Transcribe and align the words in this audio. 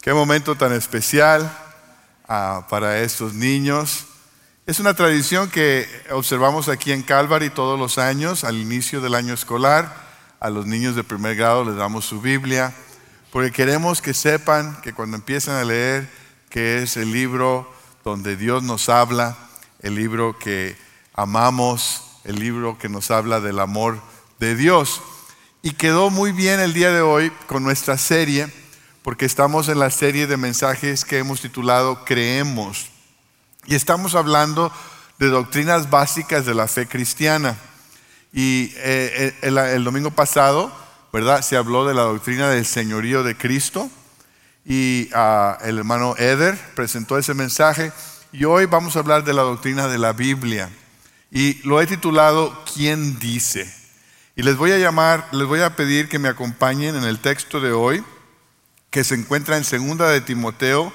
Qué 0.00 0.14
momento 0.14 0.54
tan 0.54 0.72
especial 0.72 1.52
ah, 2.28 2.68
para 2.70 3.00
estos 3.00 3.34
niños. 3.34 4.04
Es 4.64 4.78
una 4.78 4.94
tradición 4.94 5.50
que 5.50 5.88
observamos 6.12 6.68
aquí 6.68 6.92
en 6.92 7.02
Calvary 7.02 7.50
todos 7.50 7.76
los 7.76 7.98
años, 7.98 8.44
al 8.44 8.58
inicio 8.58 9.00
del 9.00 9.16
año 9.16 9.34
escolar. 9.34 10.06
A 10.38 10.50
los 10.50 10.66
niños 10.66 10.94
de 10.94 11.02
primer 11.02 11.34
grado 11.34 11.64
les 11.64 11.74
damos 11.74 12.04
su 12.04 12.20
Biblia, 12.20 12.72
porque 13.32 13.50
queremos 13.50 14.00
que 14.00 14.14
sepan 14.14 14.80
que 14.82 14.92
cuando 14.92 15.16
empiezan 15.16 15.56
a 15.56 15.64
leer, 15.64 16.08
que 16.48 16.80
es 16.84 16.96
el 16.96 17.10
libro 17.10 17.68
donde 18.04 18.36
Dios 18.36 18.62
nos 18.62 18.88
habla, 18.88 19.36
el 19.82 19.96
libro 19.96 20.38
que 20.38 20.76
amamos, 21.12 22.04
el 22.22 22.38
libro 22.38 22.78
que 22.78 22.88
nos 22.88 23.10
habla 23.10 23.40
del 23.40 23.58
amor 23.58 24.00
de 24.38 24.54
Dios. 24.54 25.02
Y 25.60 25.72
quedó 25.72 26.08
muy 26.08 26.30
bien 26.30 26.60
el 26.60 26.72
día 26.72 26.92
de 26.92 27.00
hoy 27.00 27.32
con 27.48 27.64
nuestra 27.64 27.98
serie, 27.98 28.46
porque 29.08 29.24
estamos 29.24 29.70
en 29.70 29.78
la 29.78 29.90
serie 29.90 30.26
de 30.26 30.36
mensajes 30.36 31.06
que 31.06 31.16
hemos 31.16 31.40
titulado 31.40 32.04
Creemos. 32.04 32.90
Y 33.64 33.74
estamos 33.74 34.14
hablando 34.14 34.70
de 35.18 35.28
doctrinas 35.28 35.88
básicas 35.88 36.44
de 36.44 36.52
la 36.52 36.68
fe 36.68 36.86
cristiana. 36.86 37.56
Y 38.34 38.70
eh, 38.76 39.34
eh, 39.40 39.72
el, 39.72 39.82
domingo 39.82 40.10
pasado, 40.10 40.70
¿verdad? 41.10 41.40
Se 41.40 41.56
habló 41.56 41.86
de 41.86 41.94
la 41.94 42.02
doctrina 42.02 42.50
del 42.50 42.66
señorío 42.66 43.22
de 43.22 43.34
Cristo. 43.34 43.88
Y 44.66 45.08
ah, 45.14 45.56
el 45.62 45.78
hermano 45.78 46.14
Eder 46.18 46.58
presentó 46.74 47.16
ese 47.16 47.32
mensaje. 47.32 47.92
Y 48.30 48.44
hoy 48.44 48.66
vamos 48.66 48.94
a 48.94 48.98
hablar 48.98 49.24
de 49.24 49.32
la 49.32 49.40
doctrina 49.40 49.88
de 49.88 49.96
la 49.96 50.12
Biblia. 50.12 50.68
Y 51.30 51.66
lo 51.66 51.80
he 51.80 51.86
titulado 51.86 52.62
¿Quién 52.74 53.18
dice? 53.18 53.74
Y 54.36 54.42
les 54.42 54.58
voy 54.58 54.72
a 54.72 54.76
llamar, 54.76 55.28
les 55.32 55.48
voy 55.48 55.62
a 55.62 55.76
pedir 55.76 56.10
que 56.10 56.18
me 56.18 56.28
acompañen 56.28 56.94
en 56.94 57.04
el 57.04 57.20
texto 57.20 57.58
de 57.58 57.72
hoy, 57.72 58.04
que 58.90 59.04
se 59.04 59.14
encuentra 59.14 59.56
en 59.56 59.64
Segunda 59.64 60.08
de 60.08 60.20
Timoteo, 60.20 60.92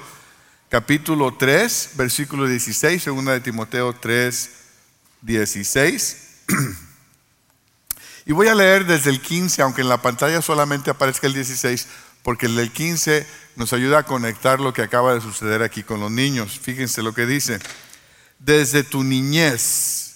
capítulo 0.68 1.34
3, 1.34 1.90
versículo 1.94 2.46
16, 2.46 3.02
Segunda 3.02 3.32
de 3.32 3.40
Timoteo 3.40 3.92
3, 3.94 4.50
16. 5.22 6.16
Y 8.26 8.32
voy 8.32 8.48
a 8.48 8.54
leer 8.54 8.86
desde 8.86 9.10
el 9.10 9.20
15, 9.20 9.60
aunque 9.60 9.82
en 9.82 9.88
la 9.90 10.00
pantalla 10.00 10.40
solamente 10.40 10.90
aparezca 10.90 11.26
el 11.26 11.34
16, 11.34 11.86
porque 12.22 12.46
el 12.46 12.56
del 12.56 12.72
15 12.72 13.26
nos 13.56 13.74
ayuda 13.74 13.98
a 13.98 14.02
conectar 14.04 14.60
lo 14.60 14.72
que 14.72 14.80
acaba 14.80 15.12
de 15.12 15.20
suceder 15.20 15.62
aquí 15.62 15.82
con 15.82 16.00
los 16.00 16.10
niños. 16.10 16.58
Fíjense 16.58 17.02
lo 17.02 17.12
que 17.12 17.26
dice. 17.26 17.58
Desde 18.38 18.82
tu 18.82 19.04
niñez 19.04 20.14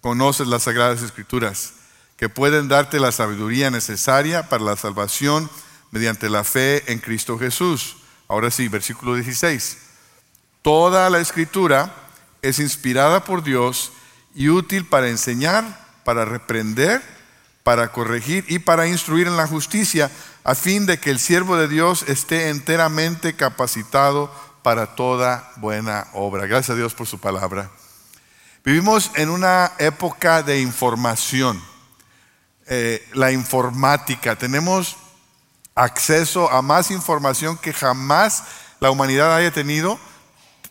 conoces 0.00 0.48
las 0.48 0.64
sagradas 0.64 1.00
escrituras 1.02 1.74
que 2.16 2.28
pueden 2.28 2.66
darte 2.66 2.98
la 2.98 3.12
sabiduría 3.12 3.70
necesaria 3.70 4.48
para 4.48 4.64
la 4.64 4.76
salvación 4.76 5.48
mediante 5.94 6.28
la 6.28 6.42
fe 6.42 6.90
en 6.90 6.98
Cristo 6.98 7.38
Jesús. 7.38 7.98
Ahora 8.26 8.50
sí, 8.50 8.66
versículo 8.66 9.14
16. 9.14 9.78
Toda 10.60 11.08
la 11.08 11.20
escritura 11.20 11.94
es 12.42 12.58
inspirada 12.58 13.22
por 13.22 13.44
Dios 13.44 13.92
y 14.34 14.48
útil 14.48 14.86
para 14.86 15.08
enseñar, 15.08 15.86
para 16.02 16.24
reprender, 16.24 17.00
para 17.62 17.92
corregir 17.92 18.44
y 18.48 18.58
para 18.58 18.88
instruir 18.88 19.28
en 19.28 19.36
la 19.36 19.46
justicia, 19.46 20.10
a 20.42 20.56
fin 20.56 20.84
de 20.84 20.98
que 20.98 21.10
el 21.10 21.20
siervo 21.20 21.56
de 21.56 21.68
Dios 21.68 22.04
esté 22.08 22.48
enteramente 22.48 23.36
capacitado 23.36 24.34
para 24.64 24.96
toda 24.96 25.52
buena 25.58 26.08
obra. 26.12 26.46
Gracias 26.46 26.70
a 26.70 26.76
Dios 26.76 26.92
por 26.92 27.06
su 27.06 27.20
palabra. 27.20 27.70
Vivimos 28.64 29.12
en 29.14 29.30
una 29.30 29.70
época 29.78 30.42
de 30.42 30.60
información. 30.60 31.62
Eh, 32.66 33.06
la 33.12 33.30
informática. 33.30 34.36
Tenemos 34.36 34.96
acceso 35.74 36.50
a 36.50 36.62
más 36.62 36.90
información 36.90 37.56
que 37.58 37.72
jamás 37.72 38.44
la 38.80 38.90
humanidad 38.90 39.34
haya 39.34 39.52
tenido. 39.52 39.98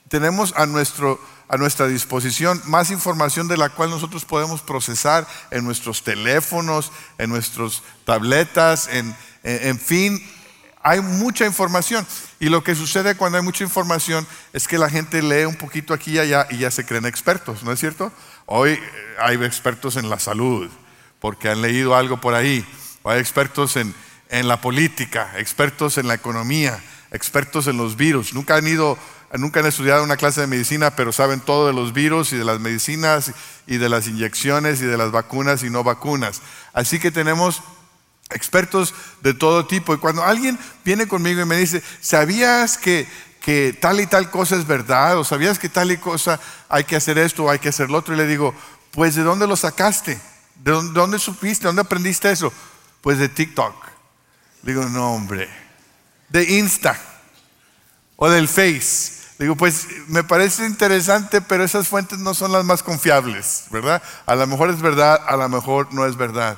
Tenemos 0.08 0.54
a, 0.56 0.66
nuestro, 0.66 1.20
a 1.48 1.58
nuestra 1.58 1.88
disposición 1.88 2.62
más 2.66 2.92
información 2.92 3.48
de 3.48 3.58
la 3.58 3.70
cual 3.70 3.90
nosotros 3.90 4.26
podemos 4.26 4.62
procesar 4.62 5.28
en 5.52 5.66
nuestros 5.66 6.04
teléfonos, 6.04 6.92
en 7.18 7.30
nuestras 7.30 7.84
tabletas, 8.06 8.88
en, 8.88 9.16
en 9.44 9.80
fin, 9.80 10.24
hay 10.84 11.00
mucha 11.02 11.46
información. 11.46 12.06
Y 12.40 12.50
lo 12.50 12.64
que 12.64 12.76
sucede 12.76 13.16
cuando 13.16 13.38
hay 13.38 13.44
mucha 13.44 13.64
información 13.64 14.28
es 14.52 14.68
que 14.68 14.78
la 14.78 14.90
gente 14.90 15.22
lee 15.22 15.46
un 15.46 15.56
poquito 15.56 15.94
aquí 15.94 16.12
y 16.12 16.20
allá 16.20 16.46
y 16.50 16.58
ya 16.58 16.72
se 16.72 16.86
creen 16.86 17.06
expertos, 17.06 17.64
¿no 17.64 17.72
es 17.72 17.80
cierto? 17.80 18.12
Hoy 18.46 18.72
eh, 18.72 18.82
hay 19.20 19.36
expertos 19.44 19.96
en 19.96 20.10
la 20.10 20.20
salud, 20.20 20.70
porque 21.20 21.50
han 21.50 21.62
leído 21.62 21.96
algo 21.96 22.20
por 22.20 22.34
ahí. 22.34 22.66
O 23.02 23.10
hay 23.10 23.20
expertos 23.20 23.78
en, 23.78 23.96
en 24.34 24.48
la 24.48 24.60
política, 24.60 25.32
expertos 25.38 26.00
en 26.00 26.08
la 26.08 26.16
economía, 26.16 26.84
expertos 27.12 27.68
en 27.68 27.78
los 27.78 27.96
virus. 27.96 28.34
Nunca 28.34 28.56
han 28.56 28.68
ido, 28.68 28.98
nunca 29.34 29.60
han 29.60 29.68
estudiado 29.68 30.04
una 30.04 30.18
clase 30.18 30.42
de 30.42 30.48
medicina, 30.48 30.96
pero 30.96 31.12
saben 31.12 31.40
todo 31.40 31.68
de 31.68 31.74
los 31.74 31.94
virus 31.94 32.34
y 32.34 32.38
de 32.38 32.44
las 32.44 32.60
medicinas 32.60 33.32
y 33.68 33.78
de 33.78 33.90
las 33.90 34.08
inyecciones 34.08 34.82
y 34.82 34.86
de 34.86 34.98
las 34.98 35.12
vacunas 35.12 35.62
y 35.62 35.70
no 35.70 35.84
vacunas. 35.84 36.42
Así 36.74 37.00
que 37.00 37.12
tenemos 37.12 37.62
expertos 38.32 38.96
de 39.22 39.36
todo 39.36 39.68
tipo. 39.68 39.94
Y 39.94 40.00
cuando 40.00 40.24
alguien 40.24 40.58
viene 40.84 41.08
conmigo 41.08 41.42
y 41.42 41.46
me 41.46 41.58
dice, 41.58 41.84
¿sabías 42.02 42.80
que, 42.80 43.08
que 43.40 43.78
tal 43.80 44.00
y 44.00 44.08
tal 44.08 44.32
cosa 44.32 44.56
es 44.56 44.66
verdad? 44.66 45.16
¿O 45.20 45.24
sabías 45.24 45.60
que 45.60 45.70
tal 45.70 45.92
y 45.92 45.98
cosa 45.98 46.40
hay 46.70 46.86
que 46.86 46.96
hacer 46.96 47.20
esto 47.20 47.44
o 47.44 47.52
hay 47.52 47.60
que 47.60 47.70
hacer 47.70 47.92
lo 47.92 48.00
otro? 48.00 48.16
Y 48.16 48.18
le 48.18 48.26
digo, 48.26 48.56
pues 48.90 49.14
¿de 49.14 49.22
dónde 49.22 49.46
lo 49.46 49.56
sacaste? 49.56 50.20
¿De 50.56 50.72
dónde, 50.72 51.20
supiste? 51.20 51.68
¿Dónde 51.68 51.84
aprendiste 51.84 52.32
eso? 52.32 52.52
Pues 53.02 53.20
de 53.20 53.30
TikTok. 53.30 53.93
Digo, 54.64 54.86
no, 54.86 55.14
hombre. 55.14 55.50
De 56.30 56.44
Insta 56.58 56.98
o 58.16 58.30
del 58.30 58.48
Face. 58.48 59.24
Digo, 59.38 59.56
pues 59.56 59.88
me 60.08 60.24
parece 60.24 60.66
interesante, 60.66 61.42
pero 61.42 61.64
esas 61.64 61.88
fuentes 61.88 62.20
no 62.20 62.34
son 62.34 62.52
las 62.52 62.64
más 62.64 62.82
confiables, 62.82 63.66
¿verdad? 63.72 64.02
A 64.26 64.36
lo 64.36 64.48
mejor 64.48 64.70
es 64.70 64.82
verdad, 64.82 65.20
a 65.28 65.36
lo 65.36 65.50
mejor 65.50 65.94
no 65.94 66.06
es 66.06 66.16
verdad. 66.16 66.58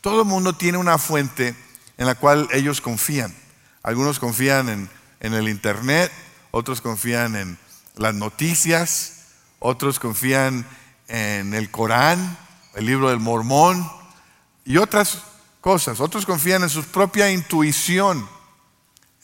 Todo 0.00 0.22
el 0.22 0.28
mundo 0.28 0.54
tiene 0.54 0.78
una 0.78 0.98
fuente 0.98 1.54
en 1.98 2.06
la 2.06 2.14
cual 2.14 2.48
ellos 2.52 2.80
confían. 2.80 3.34
Algunos 3.82 4.18
confían 4.18 4.68
en, 4.68 4.90
en 5.20 5.34
el 5.34 5.48
Internet, 5.48 6.10
otros 6.50 6.80
confían 6.80 7.36
en 7.36 7.58
las 7.96 8.14
noticias, 8.14 9.24
otros 9.58 9.98
confían 9.98 10.66
en 11.08 11.52
el 11.54 11.70
Corán, 11.70 12.38
el 12.74 12.86
libro 12.86 13.10
del 13.10 13.20
Mormón 13.20 13.90
y 14.64 14.78
otras 14.78 15.18
cosas. 15.62 16.00
Otros 16.00 16.26
confían 16.26 16.62
en 16.62 16.68
su 16.68 16.84
propia 16.84 17.30
intuición, 17.30 18.28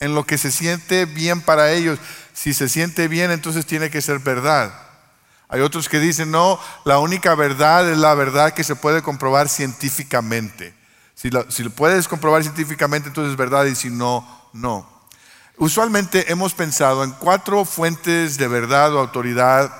en 0.00 0.15
lo 0.15 0.25
que 0.25 0.38
se 0.38 0.50
siente 0.50 1.04
bien 1.04 1.43
para 1.43 1.72
ellos. 1.72 1.99
Si 2.32 2.54
se 2.54 2.71
siente 2.71 3.09
bien, 3.09 3.31
entonces 3.31 3.66
tiene 3.66 3.91
que 3.91 4.00
ser 4.00 4.21
verdad. 4.21 4.72
Hay 5.50 5.60
otros 5.60 5.88
que 5.88 5.99
dicen, 5.99 6.31
no, 6.31 6.59
la 6.84 6.99
única 6.99 7.34
verdad 7.34 7.91
es 7.91 7.99
la 7.99 8.15
verdad 8.15 8.54
que 8.54 8.65
se 8.65 8.76
puede 8.76 9.03
comprobar 9.03 9.49
científicamente. 9.50 10.75
Si 11.15 11.31
lo, 11.31 11.44
puedes 11.75 12.06
comprobar 12.06 12.43
científicamente, 12.43 13.09
entonces 13.09 13.32
es 13.32 13.37
verdad, 13.37 13.65
y 13.65 13.75
si 13.75 13.91
no, 13.91 14.49
no. 14.53 14.88
Usualmente 15.56 16.31
hemos 16.31 16.55
pensado 16.55 17.03
en 17.03 17.10
cuatro 17.12 17.65
fuentes 17.65 18.38
de 18.38 18.47
verdad 18.47 18.94
o 18.94 19.00
autoridad, 19.00 19.72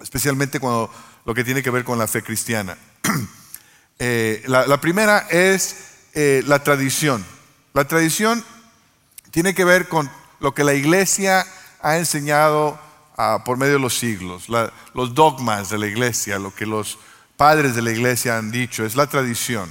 especialmente 0.00 0.58
cuando 0.58 0.90
lo 1.26 1.34
que 1.34 1.44
tiene 1.44 1.62
que 1.62 1.70
ver 1.70 1.84
con 1.84 1.98
la 1.98 2.08
fe 2.08 2.22
cristiana. 2.22 2.78
Eh, 4.04 4.42
la, 4.48 4.80
primera 4.80 5.28
es 5.30 5.76
eh, 6.14 6.42
la 6.46 6.64
tradición. 6.64 7.24
La 7.72 7.84
tradición 7.84 8.44
tiene 9.30 9.54
que 9.54 9.64
ver 9.64 9.86
con 9.86 10.10
lo 10.40 10.52
que 10.54 10.64
la 10.64 10.74
iglesia 10.74 11.46
ha 11.80 11.96
enseñado 11.98 12.80
ah, 13.16 13.44
por 13.44 13.58
medio 13.58 13.74
de 13.74 13.78
los 13.78 13.96
siglos, 13.96 14.48
los 14.48 15.14
dogmas 15.14 15.70
de 15.70 15.78
la 15.78 15.86
iglesia, 15.86 16.40
lo 16.40 16.52
que 16.52 16.66
los 16.66 16.98
padres 17.36 17.76
de 17.76 17.82
la 17.82 17.92
iglesia 17.92 18.38
han 18.38 18.50
dicho, 18.50 18.84
es 18.84 18.96
la 18.96 19.06
tradición. 19.06 19.70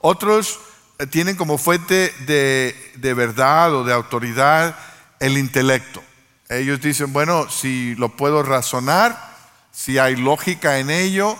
Otros 0.00 0.58
eh, 0.98 1.06
tienen 1.06 1.36
como 1.36 1.56
fuente 1.56 2.12
de, 2.26 2.74
de 2.96 3.14
verdad 3.14 3.72
o 3.72 3.84
de 3.84 3.92
autoridad 3.92 4.76
el 5.20 5.38
intelecto. 5.38 6.02
Ellos 6.48 6.80
dicen, 6.80 7.12
bueno, 7.12 7.48
si 7.48 7.94
lo 7.94 8.16
puedo 8.16 8.42
razonar, 8.42 9.32
si 9.70 9.98
hay 9.98 10.16
lógica 10.16 10.80
en 10.80 10.90
ello, 10.90 11.38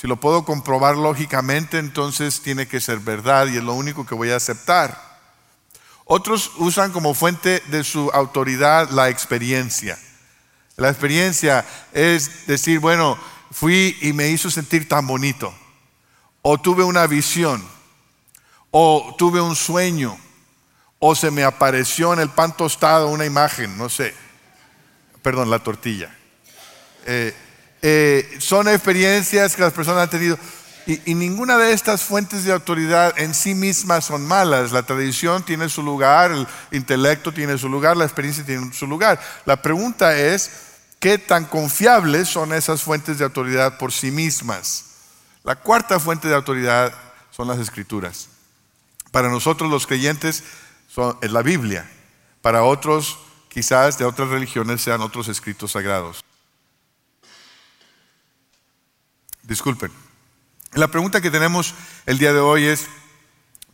si 0.00 0.06
lo 0.06 0.16
puedo 0.16 0.46
comprobar 0.46 0.96
lógicamente, 0.96 1.76
entonces 1.76 2.40
tiene 2.40 2.66
que 2.66 2.80
ser 2.80 3.00
verdad 3.00 3.48
y 3.48 3.58
es 3.58 3.62
lo 3.62 3.74
único 3.74 4.06
que 4.06 4.14
voy 4.14 4.30
a 4.30 4.36
aceptar. 4.36 4.98
Otros 6.06 6.52
usan 6.56 6.90
como 6.90 7.12
fuente 7.12 7.62
de 7.66 7.84
su 7.84 8.10
autoridad 8.14 8.88
la 8.92 9.10
experiencia. 9.10 9.98
La 10.76 10.88
experiencia 10.88 11.66
es 11.92 12.46
decir, 12.46 12.78
bueno, 12.78 13.18
fui 13.50 13.94
y 14.00 14.14
me 14.14 14.28
hizo 14.28 14.50
sentir 14.50 14.88
tan 14.88 15.06
bonito, 15.06 15.52
o 16.40 16.56
tuve 16.58 16.82
una 16.82 17.06
visión, 17.06 17.62
o 18.70 19.14
tuve 19.18 19.42
un 19.42 19.54
sueño, 19.54 20.18
o 20.98 21.14
se 21.14 21.30
me 21.30 21.44
apareció 21.44 22.14
en 22.14 22.20
el 22.20 22.30
pan 22.30 22.56
tostado 22.56 23.08
una 23.08 23.26
imagen, 23.26 23.76
no 23.76 23.90
sé, 23.90 24.14
perdón, 25.20 25.50
la 25.50 25.58
tortilla. 25.58 26.16
Eh, 27.04 27.34
eh, 27.82 28.36
son 28.38 28.68
experiencias 28.68 29.56
que 29.56 29.62
las 29.62 29.72
personas 29.72 30.04
han 30.04 30.10
tenido. 30.10 30.38
Y, 30.86 31.14
ninguna 31.14 31.56
de 31.56 31.72
estas 31.72 32.02
fuentes 32.02 32.44
de 32.44 32.52
autoridad 32.52 33.16
en 33.16 33.32
sí 33.34 33.54
mismas 33.54 34.06
son 34.06 34.26
malas. 34.26 34.72
La 34.72 34.82
tradición 34.82 35.44
tiene 35.44 35.68
su 35.68 35.82
lugar, 35.82 36.32
el 36.32 36.48
intelecto 36.72 37.32
tiene 37.32 37.58
su 37.58 37.68
lugar, 37.68 37.96
la 37.96 38.04
experiencia 38.04 38.44
tiene 38.44 38.72
su 38.72 38.86
lugar. 38.86 39.20
La 39.44 39.62
pregunta 39.62 40.18
es, 40.18 40.50
¿qué 40.98 41.16
tan 41.18 41.44
confiables 41.44 42.28
son 42.28 42.52
esas 42.52 42.82
fuentes 42.82 43.18
de 43.18 43.24
autoridad 43.24 43.78
por 43.78 43.92
sí 43.92 44.10
mismas? 44.10 44.86
La 45.44 45.54
cuarta 45.54 46.00
fuente 46.00 46.28
de 46.28 46.34
autoridad 46.34 46.92
son 47.30 47.46
las 47.46 47.58
escrituras. 47.58 48.28
Para 49.12 49.28
nosotros 49.28 49.70
los 49.70 49.86
creyentes 49.86 50.42
son, 50.88 51.16
es 51.20 51.30
la 51.30 51.42
Biblia. 51.42 51.88
Para 52.42 52.64
otros, 52.64 53.18
quizás 53.48 53.96
de 53.98 54.06
otras 54.06 54.28
religiones, 54.28 54.82
sean 54.82 55.02
otros 55.02 55.28
escritos 55.28 55.72
sagrados. 55.72 56.24
Disculpen. 59.50 59.90
La 60.74 60.86
pregunta 60.86 61.20
que 61.20 61.28
tenemos 61.28 61.74
el 62.06 62.18
día 62.18 62.32
de 62.32 62.38
hoy 62.38 62.66
es, 62.66 62.86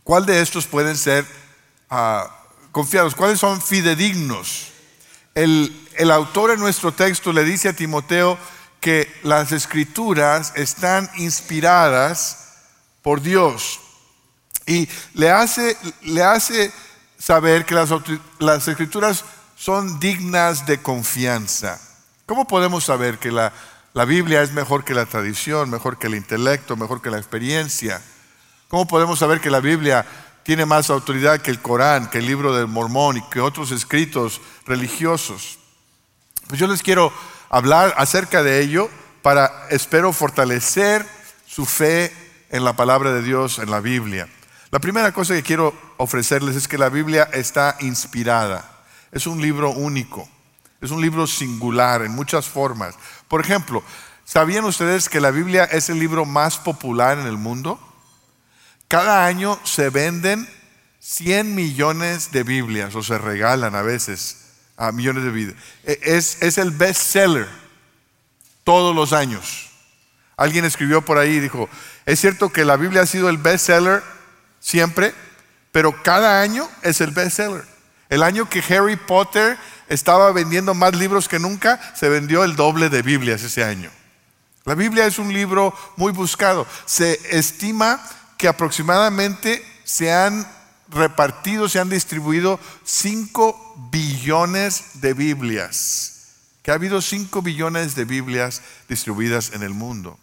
¿cuál 0.03 0.25
de 0.25 0.41
estos 0.41 0.65
pueden 0.65 0.97
ser 0.97 1.23
ah, 1.91 2.35
confiados? 2.71 3.13
¿Cuáles 3.13 3.39
son 3.39 3.61
fidedignos? 3.61 4.69
El, 5.35 5.87
el 5.97 6.09
autor 6.09 6.49
en 6.49 6.59
nuestro 6.59 6.93
texto 6.93 7.31
le 7.31 7.43
dice 7.43 7.69
a 7.69 7.73
Timoteo 7.73 8.39
que 8.81 9.07
las 9.21 9.51
escrituras 9.51 10.51
están 10.55 11.11
inspiradas 11.17 12.55
por 13.03 13.21
Dios 13.21 13.79
y 14.65 14.89
le 15.13 15.29
hace, 15.29 15.77
le 16.01 16.23
hace 16.23 16.71
saber 17.19 17.67
que 17.67 17.75
las, 17.75 17.91
las 18.39 18.67
escrituras 18.67 19.23
son 19.55 19.99
dignas 19.99 20.65
de 20.65 20.81
confianza. 20.81 21.79
¿Cómo 22.25 22.47
podemos 22.47 22.83
saber 22.83 23.19
que 23.19 23.31
la, 23.31 23.53
la 23.97 24.05
Biblia 24.05 24.43
es 24.43 24.51
mejor 24.51 24.83
que 24.83 24.93
la 24.93 25.07
tradición, 25.07 25.71
mejor 25.71 25.97
que 25.97 26.05
el 26.05 26.13
intelecto, 26.13 26.77
mejor 26.77 27.01
que 27.01 27.09
la 27.09 27.17
experiencia. 27.17 27.99
¿Cómo 28.67 28.85
podemos 28.85 29.17
saber 29.17 29.41
que 29.41 29.49
la 29.49 29.59
Biblia 29.59 30.05
tiene 30.43 30.67
más 30.67 30.91
autoridad 30.91 31.41
que 31.41 31.49
el 31.49 31.63
Corán, 31.63 32.07
que 32.07 32.19
el 32.19 32.27
libro 32.27 32.55
del 32.55 32.67
Mormón 32.67 33.17
y 33.17 33.23
que 33.31 33.41
otros 33.41 33.71
escritos 33.71 34.39
religiosos? 34.67 35.57
Pues 36.45 36.59
yo 36.59 36.67
les 36.67 36.83
quiero 36.83 37.11
hablar 37.49 37.91
acerca 37.97 38.43
de 38.43 38.61
ello 38.61 38.87
para, 39.23 39.65
espero, 39.71 40.13
fortalecer 40.13 41.03
su 41.47 41.65
fe 41.65 42.13
en 42.51 42.63
la 42.63 42.73
palabra 42.73 43.11
de 43.11 43.23
Dios, 43.23 43.57
en 43.57 43.71
la 43.71 43.79
Biblia. 43.79 44.29
La 44.69 44.77
primera 44.77 45.11
cosa 45.11 45.33
que 45.33 45.41
quiero 45.41 45.73
ofrecerles 45.97 46.55
es 46.55 46.67
que 46.67 46.77
la 46.77 46.89
Biblia 46.89 47.31
está 47.33 47.77
inspirada. 47.79 48.63
Es 49.11 49.25
un 49.25 49.41
libro 49.41 49.71
único. 49.71 50.29
Es 50.81 50.91
un 50.91 51.01
libro 51.01 51.25
singular 51.27 52.03
en 52.03 52.11
muchas 52.11 52.47
formas. 52.47 52.95
Por 53.27 53.41
ejemplo, 53.41 53.83
¿sabían 54.25 54.65
ustedes 54.65 55.09
que 55.09 55.21
la 55.21 55.31
Biblia 55.31 55.63
es 55.65 55.89
el 55.89 55.99
libro 55.99 56.25
más 56.25 56.57
popular 56.57 57.17
en 57.17 57.27
el 57.27 57.37
mundo? 57.37 57.79
Cada 58.87 59.25
año 59.25 59.59
se 59.63 59.89
venden 59.89 60.47
100 60.99 61.55
millones 61.55 62.31
de 62.31 62.43
Biblias 62.43 62.95
o 62.95 63.03
se 63.03 63.17
regalan 63.17 63.75
a 63.75 63.81
veces 63.81 64.45
a 64.77 64.91
millones 64.91 65.23
de 65.23 65.31
Biblias. 65.31 65.57
E, 65.83 65.99
es, 66.03 66.41
es 66.41 66.57
el 66.57 66.71
best 66.71 67.01
seller 67.01 67.47
todos 68.63 68.95
los 68.95 69.13
años. 69.13 69.69
Alguien 70.35 70.65
escribió 70.65 71.03
por 71.03 71.17
ahí 71.17 71.35
y 71.35 71.39
dijo, 71.39 71.67
es 72.05 72.19
cierto 72.19 72.51
que 72.51 72.63
la 72.63 72.77
Biblia 72.77 73.01
ha 73.01 73.07
sido 73.07 73.29
el 73.29 73.37
best 73.37 73.65
seller 73.65 74.03
siempre, 74.59 75.13
pero 75.71 76.03
cada 76.03 76.41
año 76.41 76.69
es 76.83 77.01
el 77.01 77.11
best 77.11 77.37
seller. 77.37 77.76
El 78.09 78.23
año 78.23 78.49
que 78.49 78.63
Harry 78.73 78.95
Potter 78.95 79.57
estaba 79.89 80.31
vendiendo 80.31 80.73
más 80.73 80.95
libros 80.95 81.27
que 81.27 81.39
nunca, 81.39 81.79
se 81.95 82.09
vendió 82.09 82.43
el 82.43 82.55
doble 82.55 82.89
de 82.89 83.01
Biblias 83.01 83.43
ese 83.43 83.63
año. 83.63 83.89
La 84.65 84.75
Biblia 84.75 85.05
es 85.05 85.17
un 85.17 85.33
libro 85.33 85.73
muy 85.95 86.11
buscado. 86.11 86.67
Se 86.85 87.19
estima 87.37 88.01
que 88.37 88.47
aproximadamente 88.47 89.65
se 89.83 90.11
han 90.11 90.45
repartido, 90.89 91.69
se 91.69 91.79
han 91.79 91.89
distribuido 91.89 92.59
5 92.83 93.89
billones 93.91 95.01
de 95.01 95.13
Biblias. 95.13 96.13
Que 96.63 96.71
ha 96.71 96.75
habido 96.75 97.01
5 97.01 97.41
billones 97.41 97.95
de 97.95 98.05
Biblias 98.05 98.61
distribuidas 98.89 99.51
en 99.53 99.63
el 99.63 99.73
mundo. 99.73 100.19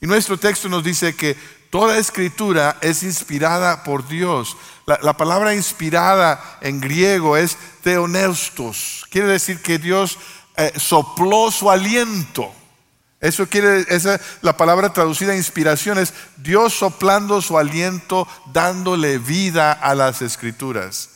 Y 0.00 0.06
nuestro 0.06 0.38
texto 0.38 0.68
nos 0.68 0.84
dice 0.84 1.14
que 1.16 1.36
toda 1.70 1.98
escritura 1.98 2.78
es 2.80 3.02
inspirada 3.02 3.82
por 3.82 4.06
Dios. 4.06 4.56
La, 4.86 5.16
palabra 5.16 5.54
inspirada 5.54 6.58
en 6.60 6.80
griego 6.80 7.36
es 7.36 7.56
theonestos. 7.82 9.04
Quiere 9.10 9.28
decir 9.28 9.60
que 9.60 9.78
Dios 9.78 10.18
eh, 10.56 10.72
sopló 10.76 11.50
su 11.50 11.70
aliento. 11.70 12.52
Eso 13.20 13.48
quiere, 13.48 13.86
esa, 13.88 14.20
la 14.42 14.56
palabra 14.56 14.92
traducida 14.92 15.34
inspiración 15.34 15.98
es 15.98 16.12
Dios 16.36 16.74
soplando 16.74 17.40
su 17.40 17.58
aliento, 17.58 18.28
dándole 18.52 19.18
vida 19.18 19.72
a 19.72 19.94
las 19.94 20.22
escrituras. 20.22 21.10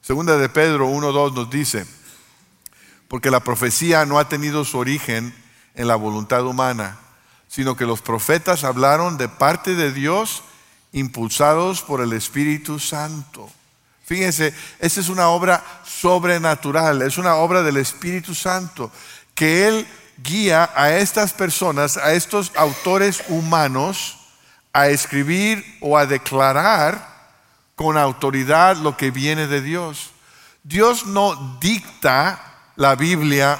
Segunda 0.00 0.36
de 0.36 0.48
Pedro 0.48 0.88
1.2 0.88 1.34
nos 1.34 1.50
dice, 1.50 1.86
porque 3.08 3.30
la 3.30 3.40
profecía 3.40 4.06
no 4.06 4.18
ha 4.18 4.28
tenido 4.28 4.64
su 4.64 4.78
origen 4.78 5.34
en 5.74 5.86
la 5.86 5.96
voluntad 5.96 6.46
humana, 6.46 6.98
sino 7.52 7.76
que 7.76 7.84
los 7.84 8.00
profetas 8.00 8.64
hablaron 8.64 9.18
de 9.18 9.28
parte 9.28 9.74
de 9.74 9.92
Dios 9.92 10.42
impulsados 10.92 11.82
por 11.82 12.00
el 12.00 12.14
Espíritu 12.14 12.78
Santo. 12.78 13.46
Fíjense, 14.06 14.54
esta 14.78 15.00
es 15.00 15.10
una 15.10 15.28
obra 15.28 15.62
sobrenatural, 15.84 17.02
es 17.02 17.18
una 17.18 17.34
obra 17.34 17.62
del 17.62 17.76
Espíritu 17.76 18.34
Santo, 18.34 18.90
que 19.34 19.68
Él 19.68 19.86
guía 20.16 20.70
a 20.74 20.96
estas 20.96 21.34
personas, 21.34 21.98
a 21.98 22.14
estos 22.14 22.52
autores 22.56 23.22
humanos, 23.28 24.16
a 24.72 24.88
escribir 24.88 25.62
o 25.82 25.98
a 25.98 26.06
declarar 26.06 27.06
con 27.76 27.98
autoridad 27.98 28.78
lo 28.78 28.96
que 28.96 29.10
viene 29.10 29.46
de 29.46 29.60
Dios. 29.60 30.12
Dios 30.62 31.04
no 31.04 31.58
dicta 31.60 32.70
la 32.76 32.94
Biblia 32.94 33.58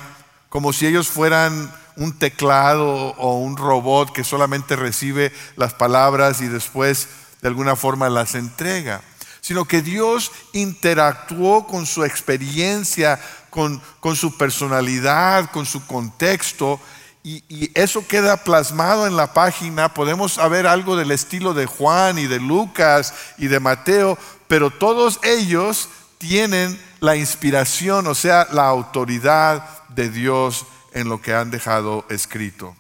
como 0.49 0.73
si 0.73 0.87
ellos 0.87 1.09
fueran 1.09 1.82
un 1.97 2.19
teclado 2.19 3.15
o 3.19 3.39
un 3.39 3.57
robot 3.57 4.13
que 4.13 4.25
solamente 4.25 4.77
recibe 4.77 5.33
las 5.57 5.75
palabras 5.75 6.41
y 6.41 6.49
después 6.49 7.09
de 7.41 7.49
alguna 7.49 7.77
forma 7.77 8.09
las 8.09 8.35
entrega, 8.35 9.03
sino 9.41 9.65
que 9.65 9.83
Dios 9.83 10.31
interactuó 10.53 11.67
con 11.67 11.87
su 11.87 12.05
experiencia, 12.05 13.21
con, 13.51 13.83
su 14.15 14.37
personalidad, 14.39 15.51
con 15.51 15.67
su 15.67 15.85
contexto, 15.87 16.81
y, 17.25 17.45
y, 17.49 17.71
eso 17.75 18.07
queda 18.09 18.39
plasmado 18.39 19.07
en 19.07 19.17
la 19.17 19.33
página. 19.33 19.95
Podemos 19.95 20.33
saber 20.35 20.67
algo 20.67 20.97
del 20.97 21.13
estilo 21.13 21.55
de 21.55 21.67
Juan 21.67 22.19
y 22.19 22.27
de 22.27 22.41
Lucas 22.41 23.15
y 23.39 23.47
de 23.47 23.61
Mateo, 23.61 24.19
pero 24.49 24.71
todos 24.71 25.21
ellos 25.23 25.89
tienen 26.19 26.81
la 27.01 27.17
inspiración, 27.17 28.07
o 28.07 28.15
sea, 28.15 28.49
la 28.53 28.67
autoridad 28.67 29.67
de 29.89 30.09
Dios 30.09 30.67
en 30.95 31.09
lo 31.09 31.21
que 31.21 31.35
han 31.35 31.51
dejado 31.51 32.05
escrito. 32.09 32.77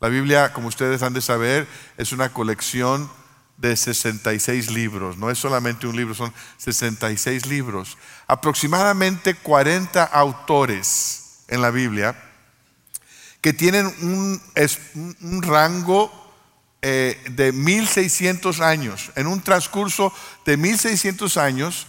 La 0.00 0.08
Biblia, 0.08 0.52
como 0.52 0.68
ustedes 0.68 1.02
han 1.02 1.14
de 1.14 1.22
saber, 1.22 1.66
es 1.96 2.12
una 2.12 2.32
colección 2.32 3.10
de 3.56 3.76
66 3.76 4.70
libros. 4.70 5.16
No 5.16 5.30
es 5.30 5.38
solamente 5.38 5.86
un 5.86 5.96
libro, 5.96 6.14
son 6.14 6.32
66 6.58 7.46
libros. 7.46 7.96
Aproximadamente 8.26 9.34
40 9.34 10.04
autores 10.04 11.44
en 11.48 11.62
la 11.62 11.70
Biblia 11.70 12.16
que 13.40 13.52
tienen 13.52 13.86
un, 14.00 15.42
rango 15.42 16.10
eh, 16.80 17.22
de 17.30 17.52
1600 17.52 18.60
años. 18.60 19.10
En 19.16 19.26
un 19.26 19.42
transcurso 19.42 20.12
de 20.46 20.56
1600 20.56 21.36
años, 21.36 21.86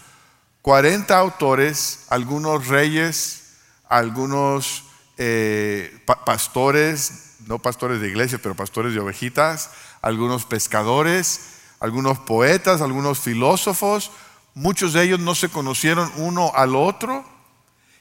40 0.62 1.18
autores, 1.18 2.06
algunos 2.10 2.68
reyes, 2.68 3.44
algunos 3.88 4.85
eh, 5.18 5.98
pastores, 6.26 7.36
no 7.48 7.60
pastores 7.60 8.02
de 8.02 8.10
iglesia, 8.10 8.40
pero 8.42 8.56
pastores 8.56 8.94
de 8.94 9.00
ovejitas, 9.00 9.72
algunos 10.02 10.46
pescadores, 10.46 11.42
algunos 11.80 12.20
poetas, 12.20 12.82
algunos 12.82 13.20
filósofos, 13.20 14.12
muchos 14.54 14.94
de 14.94 15.04
ellos 15.04 15.20
no 15.20 15.36
se 15.36 15.50
conocieron 15.50 16.12
uno 16.18 16.52
al 16.56 16.76
otro, 16.76 17.26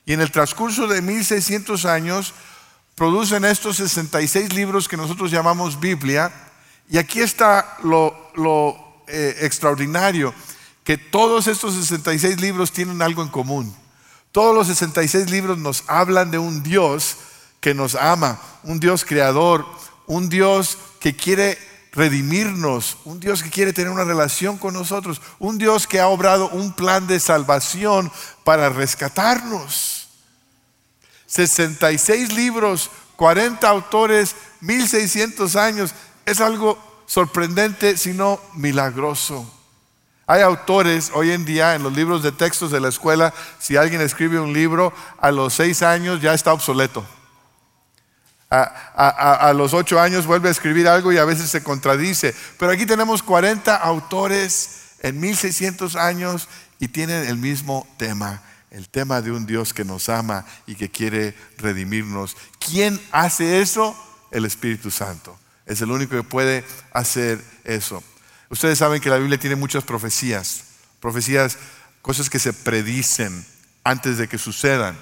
y 0.06 0.12
en 0.12 0.20
el 0.20 0.30
transcurso 0.30 0.86
de 0.86 1.02
1600 1.02 1.84
años 1.84 2.34
producen 2.94 3.44
estos 3.44 3.76
66 3.76 4.52
libros 4.52 4.88
que 4.88 4.96
nosotros 4.96 5.30
llamamos 5.30 5.80
Biblia, 5.80 6.32
y 6.88 6.98
aquí 6.98 7.20
está 7.20 7.78
lo, 7.82 8.32
eh, 9.06 9.36
extraordinario, 9.40 10.34
que 10.84 10.98
todos 10.98 11.46
estos 11.46 11.74
66 11.74 12.40
libros 12.40 12.72
tienen 12.72 13.00
algo 13.02 13.22
en 13.22 13.28
común. 13.28 13.83
Todos 14.34 14.52
los 14.52 14.66
66 14.66 15.30
libros 15.30 15.58
nos 15.58 15.84
hablan 15.86 16.32
de 16.32 16.38
un 16.38 16.64
Dios 16.64 17.18
que 17.60 17.72
nos 17.72 17.94
ama, 17.94 18.40
un 18.64 18.80
Dios 18.80 19.04
creador, 19.04 19.64
un 20.08 20.28
Dios 20.28 20.76
que 20.98 21.14
quiere 21.14 21.56
redimirnos, 21.92 22.96
un 23.04 23.20
Dios 23.20 23.44
que 23.44 23.50
quiere 23.50 23.72
tener 23.72 23.92
una 23.92 24.02
relación 24.02 24.58
con 24.58 24.74
nosotros, 24.74 25.22
un 25.38 25.56
Dios 25.56 25.86
que 25.86 26.00
ha 26.00 26.08
obrado 26.08 26.48
un 26.48 26.72
plan 26.72 27.06
de 27.06 27.20
salvación 27.20 28.10
para 28.42 28.70
rescatarnos. 28.70 30.08
66 31.26 32.32
libros, 32.32 32.90
40 33.14 33.68
autores, 33.68 34.34
1600 34.62 35.54
años, 35.54 35.94
es 36.26 36.40
algo 36.40 36.76
sorprendente, 37.06 37.96
sino 37.96 38.40
milagroso. 38.54 39.48
Hay 40.26 40.40
autores 40.40 41.10
hoy 41.14 41.32
en 41.32 41.44
día 41.44 41.74
en 41.74 41.82
los 41.82 41.92
libros 41.92 42.22
de 42.22 42.32
textos 42.32 42.70
de 42.70 42.80
la 42.80 42.88
escuela, 42.88 43.34
si 43.58 43.76
alguien 43.76 44.00
escribe 44.00 44.40
un 44.40 44.52
libro, 44.52 44.92
a 45.18 45.30
los 45.30 45.52
seis 45.52 45.82
años 45.82 46.22
ya 46.22 46.32
está 46.32 46.52
obsoleto. 46.52 47.04
A, 48.50 49.52
los 49.54 49.74
ocho 49.74 50.00
años 50.00 50.26
vuelve 50.26 50.48
a 50.48 50.52
escribir 50.52 50.86
algo 50.86 51.12
y 51.12 51.18
a 51.18 51.24
veces 51.24 51.50
se 51.50 51.62
contradice. 51.62 52.34
Pero 52.58 52.70
aquí 52.70 52.86
tenemos 52.86 53.22
40 53.22 53.74
autores 53.74 54.94
en 55.00 55.18
1600 55.18 55.96
años 55.96 56.48
y 56.78 56.88
tienen 56.88 57.26
el 57.26 57.36
mismo 57.36 57.86
tema, 57.96 58.42
el 58.70 58.88
tema 58.88 59.20
de 59.20 59.32
un 59.32 59.44
Dios 59.44 59.74
que 59.74 59.84
nos 59.84 60.08
ama 60.08 60.46
y 60.66 60.76
que 60.76 60.88
quiere 60.88 61.34
redimirnos. 61.58 62.36
¿Quién 62.60 63.00
hace 63.10 63.60
eso? 63.60 63.96
El 64.30 64.44
Espíritu 64.44 64.90
Santo. 64.90 65.36
Es 65.66 65.80
el 65.80 65.90
único 65.90 66.14
que 66.14 66.22
puede 66.22 66.64
hacer 66.92 67.42
eso. 67.64 68.02
Ustedes 68.50 68.78
saben 68.78 69.00
que 69.00 69.10
la 69.10 69.18
Biblia 69.18 69.38
tiene 69.38 69.56
muchas 69.56 69.84
profecías, 69.84 70.64
profecías, 71.00 71.58
cosas 72.02 72.28
que 72.28 72.38
se 72.38 72.52
predicen 72.52 73.44
antes 73.82 74.18
de 74.18 74.28
que 74.28 74.38
sucedan. 74.38 74.96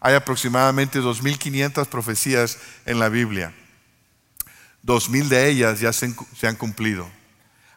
Hay 0.00 0.14
aproximadamente 0.14 1.00
2.500 1.00 1.86
profecías 1.86 2.58
en 2.86 2.98
la 2.98 3.08
Biblia. 3.08 3.54
2.000 4.84 5.28
de 5.28 5.48
ellas 5.48 5.80
ya 5.80 5.92
se, 5.92 6.12
han 6.46 6.56
cumplido. 6.56 7.08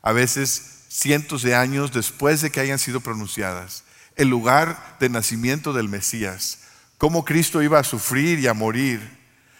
A 0.01 0.11
veces 0.11 0.85
cientos 0.89 1.43
de 1.43 1.55
años 1.55 1.91
después 1.91 2.41
de 2.41 2.49
que 2.49 2.59
hayan 2.59 2.79
sido 2.79 2.99
pronunciadas. 3.01 3.83
El 4.15 4.29
lugar 4.29 4.97
de 4.99 5.09
nacimiento 5.09 5.71
del 5.73 5.89
Mesías. 5.89 6.59
Cómo 6.97 7.25
Cristo 7.25 7.61
iba 7.61 7.79
a 7.79 7.83
sufrir 7.83 8.39
y 8.39 8.47
a 8.47 8.53
morir. 8.53 9.01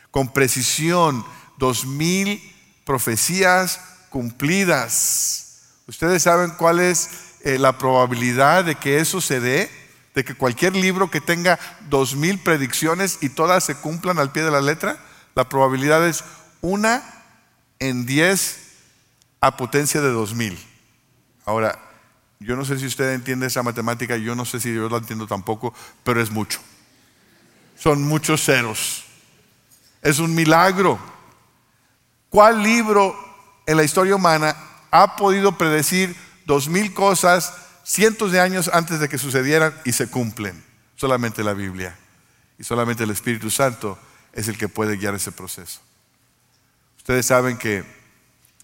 Con 0.10 0.34
precisión, 0.34 1.24
2.000 1.60 2.42
profecías 2.86 3.80
cumplidas. 4.16 5.58
¿Ustedes 5.88 6.24
saben 6.24 6.52
cuál 6.52 6.80
es 6.80 7.10
eh, 7.44 7.60
la 7.60 7.78
probabilidad 7.78 8.64
de 8.64 8.76
que 8.76 9.02
eso 9.02 9.20
se 9.20 9.42
dé? 9.42 9.70
de 10.16 10.24
que 10.24 10.34
cualquier 10.34 10.74
libro 10.74 11.12
que 11.12 11.20
tenga 11.20 11.60
dos 11.90 12.16
mil 12.16 12.40
predicciones 12.40 13.18
y 13.20 13.28
todas 13.28 13.66
se 13.66 13.76
cumplan 13.76 14.18
al 14.18 14.32
pie 14.32 14.44
de 14.44 14.52
la 14.52 14.62
letra, 14.62 14.98
la 15.36 15.50
probabilidad 15.50 16.08
es 16.08 16.24
una 16.62 17.04
en 17.80 18.06
diez 18.06 18.78
a 19.42 19.58
potencia 19.58 20.00
de 20.00 20.12
dos 20.12 20.34
mil. 20.34 20.58
Ahora, 21.44 21.78
yo 22.40 22.56
no 22.56 22.64
sé 22.64 22.80
si 22.80 22.86
usted 22.86 23.12
entiende 23.12 23.48
esa 23.48 23.64
matemática, 23.64 24.16
yo 24.16 24.34
no 24.34 24.46
sé 24.46 24.62
si 24.62 24.74
yo 24.74 24.88
la 24.88 25.00
entiendo 25.00 25.28
tampoco, 25.28 25.74
pero 26.06 26.22
es 26.22 26.32
mucho. 26.32 26.62
Son 27.78 28.02
muchos 28.02 28.46
ceros. 28.46 29.04
Es 30.02 30.20
un 30.20 30.34
milagro. 30.34 30.98
¿Cuál 32.30 32.64
libro 32.64 33.25
en 33.66 33.78
la 33.78 33.84
historia 33.84 34.16
humana 34.16 34.56
ha 34.92 35.16
podido 35.16 35.58
predecir 35.58 36.16
dos 36.46 36.68
mil 36.68 36.94
cosas 36.94 37.54
cientos 37.84 38.32
de 38.32 38.40
años 38.40 38.70
antes 38.74 39.00
de 39.00 39.10
que 39.10 39.18
sucedieran 39.18 39.74
y 39.86 39.92
se 39.92 40.10
cumplen. 40.10 40.64
Solamente 40.96 41.44
la 41.44 41.54
Biblia 41.54 41.96
y 42.58 42.64
solamente 42.64 43.04
el 43.04 43.12
Espíritu 43.12 43.52
Santo 43.52 43.98
es 44.34 44.48
el 44.48 44.58
que 44.58 44.70
puede 44.70 44.98
guiar 44.98 45.16
ese 45.16 45.32
proceso. 45.32 45.82
Ustedes 46.98 47.26
saben 47.26 47.58
que 47.58 47.84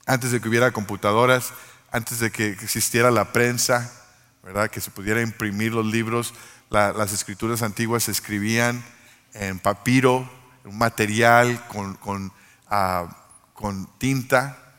antes 0.06 0.32
de 0.32 0.42
que 0.42 0.50
hubiera 0.50 0.72
computadoras, 0.72 1.54
antes 1.92 2.20
de 2.20 2.32
que 2.32 2.50
existiera 2.50 3.12
la 3.12 3.34
prensa, 3.34 3.92
¿verdad? 4.44 4.70
que 4.70 4.82
se 4.82 4.92
pudiera 4.92 5.22
imprimir 5.22 5.74
los 5.74 5.86
libros, 5.86 6.34
las 6.70 7.12
escrituras 7.12 7.62
antiguas 7.62 8.04
se 8.04 8.12
escribían 8.12 8.84
en 9.34 9.60
papiro, 9.60 10.30
un 10.64 10.78
material 10.78 11.68
con, 11.68 12.32
ah, 12.70 13.08
tinta, 13.98 14.71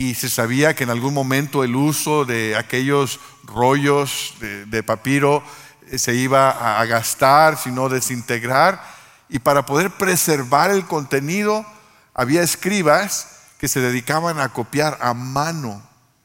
y 0.00 0.14
se 0.14 0.30
sabía 0.30 0.74
que 0.74 0.84
en 0.84 0.90
algún 0.90 1.12
momento 1.12 1.62
el 1.62 1.76
uso 1.76 2.24
de 2.24 2.56
aquellos 2.56 3.20
rollos 3.44 4.32
de, 4.40 4.82
papiro 4.82 5.42
eh, 5.90 5.98
se 5.98 6.14
iba 6.14 6.80
a 6.80 6.82
gastar, 6.86 7.58
sino 7.58 7.90
desintegrar. 7.90 8.82
Y 9.28 9.40
para 9.40 9.66
poder 9.66 9.90
preservar 9.90 10.70
el 10.70 10.86
contenido, 10.86 11.66
había 12.14 12.40
escribas 12.40 13.42
que 13.58 13.68
se 13.68 13.80
dedicaban 13.80 14.40
a 14.40 14.48
copiar 14.54 14.96
a 15.02 15.12
mano 15.12 15.82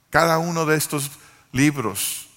cada 0.10 0.38
uno 0.38 0.66
de 0.66 0.78
estos 0.78 1.12
libros. 1.52 2.30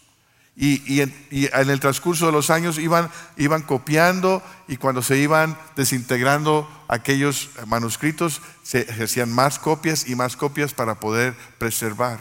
Y, 0.56 1.02
en, 1.02 1.14
el 1.30 1.78
transcurso 1.78 2.26
de 2.26 2.32
los 2.32 2.50
años 2.50 2.78
iban, 2.78 3.12
iban 3.36 3.62
copiando 3.62 4.42
y 4.66 4.76
cuando 4.76 5.02
se 5.02 5.18
iban 5.18 5.56
desintegrando 5.76 6.68
aquellos 6.88 7.50
manuscritos, 7.64 8.42
se 8.68 8.86
hacían 9.02 9.32
más 9.32 9.58
copias 9.58 10.06
y 10.06 10.14
más 10.14 10.36
copias 10.36 10.74
para 10.74 11.00
poder 11.00 11.34
preservar. 11.56 12.18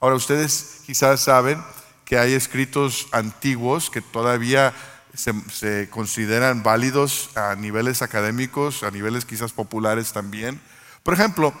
Ahora 0.00 0.16
ustedes 0.16 0.80
quizás 0.86 1.20
saben 1.20 1.62
que 2.06 2.18
hay 2.18 2.32
escritos 2.32 3.06
antiguos 3.12 3.90
que 3.90 4.00
todavía 4.00 4.72
se, 5.12 5.90
consideran 5.90 6.62
válidos 6.62 7.28
a 7.36 7.54
niveles 7.54 8.00
académicos, 8.00 8.82
a 8.82 8.90
niveles 8.90 9.26
quizás 9.26 9.52
populares 9.52 10.14
también. 10.14 10.58
Por 11.02 11.12
ejemplo, 11.12 11.52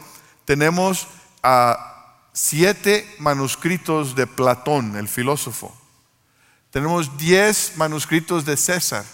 tenemos 0.46 1.06
siete 2.32 3.06
manuscritos 3.18 4.14
de 4.14 4.26
Platón, 4.26 4.96
el 4.96 5.06
filósofo. 5.06 5.78
Tenemos 6.70 7.18
diez 7.18 7.74
manuscritos 7.76 8.46
de 8.46 8.56
César. 8.56 9.04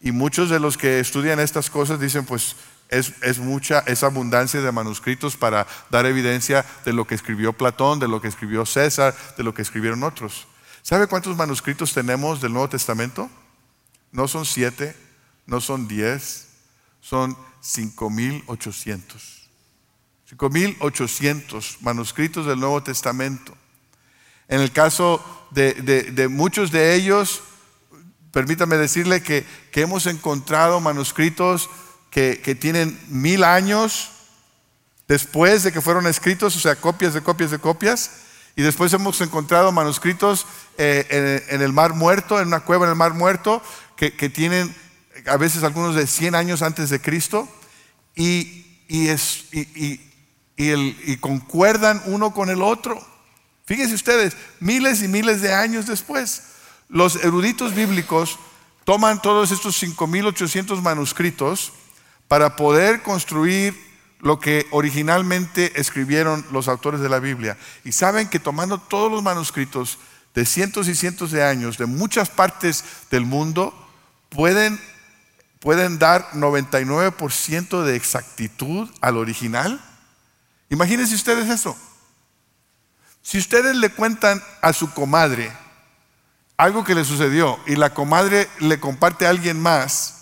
Y 0.00 0.10
muchos 0.10 0.50
de 0.50 0.58
los 0.58 0.76
que 0.76 0.98
estudian 0.98 1.38
estas 1.38 1.70
cosas 1.70 2.00
dicen, 2.00 2.24
pues 2.24 2.56
es, 2.88 3.38
mucha, 3.38 3.80
esa 3.80 4.06
abundancia 4.06 4.60
de 4.60 4.72
manuscritos 4.72 5.36
para 5.36 5.66
dar 5.90 6.06
evidencia 6.06 6.64
de 6.84 6.92
lo 6.92 7.06
que 7.06 7.14
escribió 7.14 7.52
Platón, 7.52 7.98
de 7.98 8.08
lo 8.08 8.20
que 8.20 8.28
escribió 8.28 8.64
César, 8.64 9.14
de 9.36 9.44
lo 9.44 9.52
que 9.52 9.62
escribieron 9.62 10.02
otros. 10.02 10.46
¿Sabe 10.82 11.06
cuántos 11.06 11.36
manuscritos 11.36 11.92
tenemos 11.92 12.40
del 12.40 12.52
Nuevo 12.52 12.68
Testamento? 12.68 13.30
No 14.10 14.26
son 14.26 14.46
siete, 14.46 14.96
no 15.46 15.60
son 15.60 15.86
diez, 15.86 16.48
son 17.00 17.36
cinco 17.60 18.08
mil 18.08 18.42
ochocientos. 18.46 19.48
Cinco 20.26 20.48
mil 20.48 20.76
ochocientos 20.80 21.76
manuscritos 21.80 22.46
del 22.46 22.60
Nuevo 22.60 22.82
Testamento. 22.82 23.54
En 24.48 24.62
el 24.62 24.72
caso 24.72 25.22
de, 25.50 26.28
muchos 26.30 26.70
de 26.70 26.94
ellos, 26.94 27.42
permítame 28.32 28.76
decirle 28.76 29.22
que, 29.22 29.44
que 29.70 29.82
hemos 29.82 30.06
encontrado 30.06 30.80
manuscritos 30.80 31.68
que, 32.42 32.54
tienen 32.54 32.98
mil 33.08 33.44
años 33.44 34.10
después 35.06 35.62
de 35.62 35.70
que 35.72 35.80
fueron 35.80 36.06
escritos, 36.06 36.56
o 36.56 36.60
sea, 36.60 36.74
copias 36.76 37.14
de 37.14 37.22
copias 37.22 37.50
de 37.50 37.58
copias. 37.58 38.10
Y 38.56 38.62
después 38.62 38.92
hemos 38.92 39.20
encontrado 39.20 39.70
manuscritos 39.70 40.44
eh, 40.78 41.46
en, 41.48 41.62
el 41.62 41.72
Mar 41.72 41.94
Muerto, 41.94 42.40
en 42.40 42.48
una 42.48 42.60
cueva 42.60 42.86
en 42.86 42.90
el 42.90 42.96
Mar 42.96 43.14
Muerto, 43.14 43.62
que, 43.96 44.10
tienen 44.28 44.74
a 45.26 45.36
veces 45.36 45.62
algunos 45.62 45.94
de 45.94 46.08
100 46.08 46.34
años 46.34 46.62
antes 46.62 46.90
de 46.90 47.00
Cristo, 47.00 47.48
y, 48.16 48.64
y, 48.88 49.16
concuerdan 51.18 52.02
uno 52.06 52.32
con 52.32 52.50
el 52.50 52.62
otro. 52.62 53.00
Fíjense 53.64 53.94
ustedes, 53.94 54.36
miles 54.58 55.02
y 55.02 55.08
miles 55.08 55.40
de 55.40 55.54
años 55.54 55.86
después, 55.86 56.42
los 56.88 57.22
eruditos 57.22 57.74
bíblicos 57.74 58.40
toman 58.84 59.22
todos 59.22 59.52
estos 59.52 59.80
5.800 59.80 60.80
manuscritos 60.82 61.74
para 62.28 62.56
poder 62.56 63.02
construir 63.02 63.74
lo 64.20 64.38
que 64.38 64.66
originalmente 64.70 65.80
escribieron 65.80 66.44
los 66.52 66.68
autores 66.68 67.00
de 67.00 67.08
la 67.08 67.18
Biblia. 67.18 67.56
Y 67.84 67.92
saben 67.92 68.28
que 68.28 68.38
tomando 68.38 68.78
todos 68.78 69.10
los 69.10 69.22
manuscritos 69.22 69.98
de 70.34 70.44
cientos 70.44 70.88
y 70.88 70.94
cientos 70.94 71.30
de 71.30 71.42
años 71.42 71.78
de 71.78 71.86
muchas 71.86 72.28
partes 72.28 72.84
del 73.10 73.24
mundo, 73.24 73.74
pueden, 74.28 74.78
pueden 75.60 75.98
dar 75.98 76.30
99% 76.32 77.82
de 77.82 77.96
exactitud 77.96 78.90
al 79.00 79.16
original. 79.16 79.80
Imagínense 80.68 81.14
ustedes 81.14 81.48
eso. 81.48 81.76
Si 83.22 83.38
ustedes 83.38 83.76
le 83.76 83.90
cuentan 83.90 84.42
a 84.62 84.72
su 84.72 84.92
comadre 84.92 85.50
algo 86.56 86.82
que 86.82 86.94
le 86.94 87.04
sucedió 87.04 87.58
y 87.66 87.76
la 87.76 87.94
comadre 87.94 88.48
le 88.58 88.80
comparte 88.80 89.26
a 89.26 89.30
alguien 89.30 89.60
más, 89.60 90.17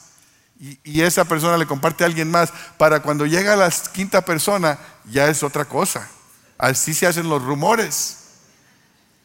y, 0.58 1.00
esa 1.00 1.24
persona 1.24 1.58
le 1.58 1.66
comparte 1.66 2.04
a 2.04 2.06
alguien 2.06 2.30
más, 2.30 2.52
para 2.78 3.00
cuando 3.00 3.26
llega 3.26 3.52
a 3.52 3.56
la 3.56 3.70
quinta 3.92 4.24
persona 4.24 4.78
ya 5.04 5.28
es 5.28 5.42
otra 5.42 5.64
cosa. 5.64 6.08
Así 6.58 6.94
se 6.94 7.06
hacen 7.06 7.28
los 7.28 7.42
rumores, 7.42 8.18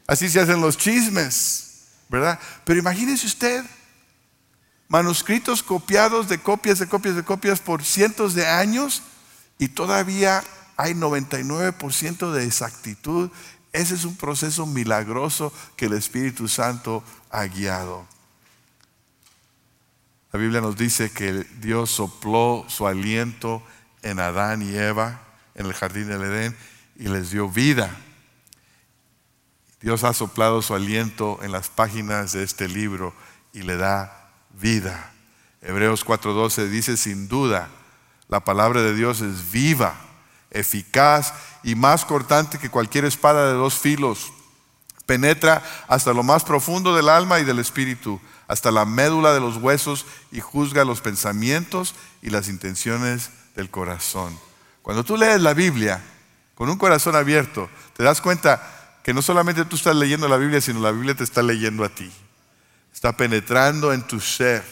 así 0.07 0.29
se 0.29 0.41
hacen 0.41 0.59
los 0.59 0.77
chismes, 0.77 1.85
¿verdad? 2.09 2.39
Pero 2.65 2.79
imagínese 2.79 3.25
usted, 3.25 3.63
manuscritos 4.89 5.63
copiados 5.63 6.27
de 6.27 6.37
copias 6.39 6.79
de 6.79 6.87
copias 6.87 7.15
de 7.15 7.23
copias 7.23 7.61
por 7.61 7.83
cientos 7.85 8.33
de 8.33 8.45
años 8.45 9.01
y 9.57 9.69
todavía 9.69 10.43
hay 10.75 10.93
99% 10.93 12.31
de 12.31 12.45
exactitud. 12.45 13.29
Ese 13.71 13.95
es 13.95 14.03
un 14.03 14.17
proceso 14.17 14.65
milagroso 14.65 15.53
que 15.77 15.85
el 15.85 15.93
Espíritu 15.93 16.49
Santo 16.49 17.03
ha 17.29 17.45
guiado. 17.45 18.05
La 20.31 20.39
Biblia 20.39 20.61
nos 20.61 20.77
dice 20.77 21.11
que 21.11 21.45
Dios 21.59 21.91
sopló 21.91 22.65
su 22.69 22.87
aliento 22.87 23.61
en 24.01 24.19
Adán 24.19 24.61
y 24.61 24.75
Eva 24.75 25.19
en 25.55 25.65
el 25.65 25.73
jardín 25.73 26.07
del 26.07 26.23
Edén 26.23 26.55
y 26.95 27.09
les 27.09 27.31
dio 27.31 27.49
vida. 27.49 27.93
Dios 29.81 30.05
ha 30.05 30.13
soplado 30.13 30.61
su 30.61 30.73
aliento 30.73 31.39
en 31.41 31.51
las 31.51 31.69
páginas 31.69 32.31
de 32.31 32.43
este 32.43 32.69
libro 32.69 33.13
y 33.51 33.63
le 33.63 33.75
da 33.75 34.31
vida. 34.61 35.11
Hebreos 35.61 36.05
4:12 36.05 36.69
dice, 36.69 36.95
sin 36.95 37.27
duda, 37.27 37.67
la 38.29 38.39
palabra 38.39 38.81
de 38.81 38.95
Dios 38.95 39.19
es 39.19 39.51
viva, 39.51 39.95
eficaz 40.49 41.33
y 41.61 41.75
más 41.75 42.05
cortante 42.05 42.57
que 42.57 42.69
cualquier 42.69 43.03
espada 43.03 43.47
de 43.47 43.53
dos 43.53 43.77
filos. 43.77 44.31
Penetra 45.11 45.61
hasta 45.89 46.13
lo 46.13 46.23
más 46.23 46.45
profundo 46.45 46.95
del 46.95 47.09
alma 47.09 47.41
y 47.41 47.43
del 47.43 47.59
espíritu, 47.59 48.21
hasta 48.47 48.71
la 48.71 48.85
médula 48.85 49.33
de 49.33 49.41
los 49.41 49.57
huesos 49.57 50.05
y 50.31 50.39
juzga 50.39 50.85
los 50.85 51.01
pensamientos 51.01 51.95
y 52.21 52.29
las 52.29 52.47
intenciones 52.47 53.29
del 53.53 53.69
corazón. 53.69 54.39
Cuando 54.81 55.03
tú 55.03 55.17
lees 55.17 55.41
la 55.41 55.53
Biblia 55.53 56.01
con 56.55 56.69
un 56.69 56.77
corazón 56.77 57.17
abierto, 57.17 57.69
te 57.93 58.03
das 58.03 58.21
cuenta 58.21 58.63
que 59.03 59.13
no 59.13 59.21
solamente 59.21 59.65
tú 59.65 59.75
estás 59.75 59.97
leyendo 59.97 60.29
la 60.29 60.37
Biblia, 60.37 60.61
sino 60.61 60.79
la 60.79 60.91
Biblia 60.91 61.13
te 61.13 61.25
está 61.25 61.43
leyendo 61.43 61.83
a 61.83 61.89
ti. 61.89 62.09
Está 62.93 63.11
penetrando 63.11 63.91
en 63.91 64.03
tu 64.03 64.21
ser. 64.21 64.63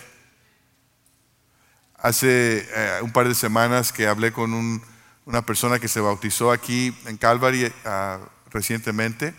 Hace 1.97 2.65
eh, 2.73 2.99
un 3.01 3.11
par 3.11 3.27
de 3.27 3.35
semanas 3.35 3.91
que 3.91 4.07
hablé 4.07 4.31
con 4.31 4.81
una 5.25 5.41
persona 5.41 5.79
que 5.79 5.89
se 5.89 5.99
bautizó 5.99 6.49
aquí 6.49 6.95
en 7.07 7.17
Calvary 7.17 7.69
ah, 7.83 8.19
recientemente. 8.51 9.33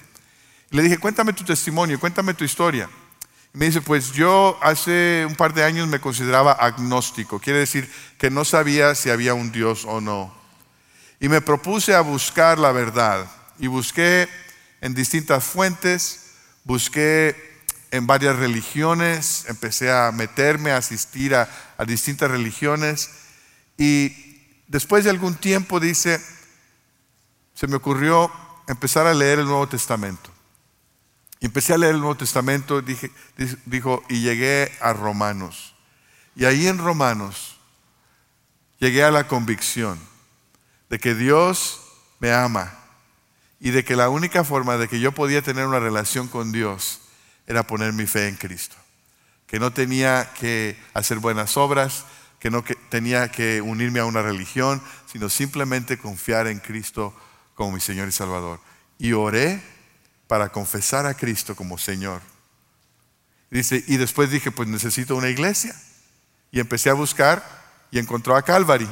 Le 0.71 0.83
dije, 0.83 0.99
cuéntame 0.99 1.33
tu 1.33 1.45
testimonio, 1.45 1.99
cuéntame 1.99 2.33
tu 2.33 2.45
historia. 2.45 2.89
Y 3.53 3.59
me 3.59 3.67
dice, 3.67 3.81
pues 3.81 4.13
yo 4.13 4.57
hace 4.63 5.27
un 5.29 5.35
par 5.35 5.53
de 5.53 5.65
años 5.65 5.89
me 5.89 6.01
consideraba 6.01 6.53
agnóstico, 6.53 7.41
quiere 7.41 7.59
decir 7.59 7.91
que 8.19 8.31
no 8.31 8.45
sabía 8.45 8.95
si 8.95 9.11
había 9.11 9.35
un 9.35 9.51
Dios 9.51 9.85
o 9.85 10.01
no. 10.01 10.33
Y 11.19 11.29
me 11.29 11.41
propuse 11.41 11.95
a 11.95 12.01
buscar 12.01 12.59
la 12.59 12.71
verdad. 12.71 13.29
Y 13.59 13.67
busqué 13.67 14.29
en 14.81 14.95
distintas 14.95 15.45
fuentes, 15.45 16.31
busqué 16.65 17.37
en 17.91 18.07
varias 18.07 18.37
religiones, 18.37 19.45
empecé 19.49 19.91
a 19.91 20.13
meterme, 20.13 20.71
a 20.71 20.77
asistir 20.77 21.35
a, 21.35 21.49
a 21.77 21.85
distintas 21.85 22.31
religiones. 22.31 23.11
Y 23.77 24.15
después 24.69 25.03
de 25.03 25.11
algún 25.11 25.35
tiempo, 25.35 25.81
dice, 25.81 26.25
se 27.55 27.67
me 27.67 27.77
ocurrió 27.77 28.31
empezar 28.69 29.09
a 29.09 29.13
leer 29.13 29.41
el 29.41 29.47
Nuevo 29.47 29.69
Testamento. 29.69 30.31
Y 31.41 31.47
empecé 31.47 31.73
a 31.73 31.79
leer 31.79 31.95
el 31.95 32.01
Nuevo 32.01 32.17
Testamento, 32.17 32.83
dijo, 32.83 34.03
y 34.11 34.21
llegué 34.21 34.71
a 34.81 34.93
Romanos. 34.93 35.75
Y 36.37 36.45
ahí 36.45 36.67
en 36.67 36.79
Romanos 36.79 37.57
llegué 38.79 39.03
a 39.03 39.11
la 39.11 39.27
convicción 39.27 39.99
de 40.91 40.99
que 40.99 41.15
Dios 41.15 41.81
me 42.19 42.33
ama 42.33 42.75
y 43.59 43.71
de 43.71 43.85
que 43.85 43.97
la 43.97 44.11
única 44.11 44.45
forma 44.45 44.77
de 44.77 44.89
que 44.89 45.01
yo 45.01 45.13
podía 45.13 45.41
tener 45.41 45.67
una 45.67 45.81
relación 45.81 46.29
con 46.29 46.53
Dios 46.53 47.01
era 47.47 47.67
poner 47.67 47.95
mi 47.95 48.07
fe 48.07 48.29
en 48.29 48.37
Cristo. 48.37 48.77
Que 49.47 49.59
no 49.59 49.73
tenía 49.73 50.33
que 50.35 50.79
hacer 50.93 51.19
buenas 51.19 51.57
obras, 51.57 52.05
que 52.39 52.51
no 52.51 52.63
tenía 52.91 53.31
que 53.31 53.61
unirme 53.61 54.01
a 54.01 54.05
una 54.05 54.23
religión, 54.23 54.83
sino 55.11 55.29
simplemente 55.29 55.99
confiar 55.99 56.47
en 56.47 56.59
Cristo 56.59 57.15
como 57.55 57.73
mi 57.73 57.81
Señor 57.81 58.09
y 58.09 58.13
Salvador. 58.13 58.61
Y 58.99 59.13
oré 59.13 59.63
para 60.31 60.51
confesar 60.51 61.07
a 61.07 61.15
Cristo 61.15 61.57
como 61.57 61.77
Señor. 61.77 62.23
Dice, 63.51 63.83
y 63.89 63.97
después 63.97 64.31
dije, 64.31 64.53
pues 64.53 64.69
necesito 64.69 65.17
una 65.17 65.29
iglesia. 65.29 65.75
Y 66.53 66.61
empecé 66.61 66.89
a 66.89 66.95
buscar 66.95 67.43
y 67.91 67.99
encontró 67.99 68.37
a 68.37 68.43
Calvary. 68.43 68.89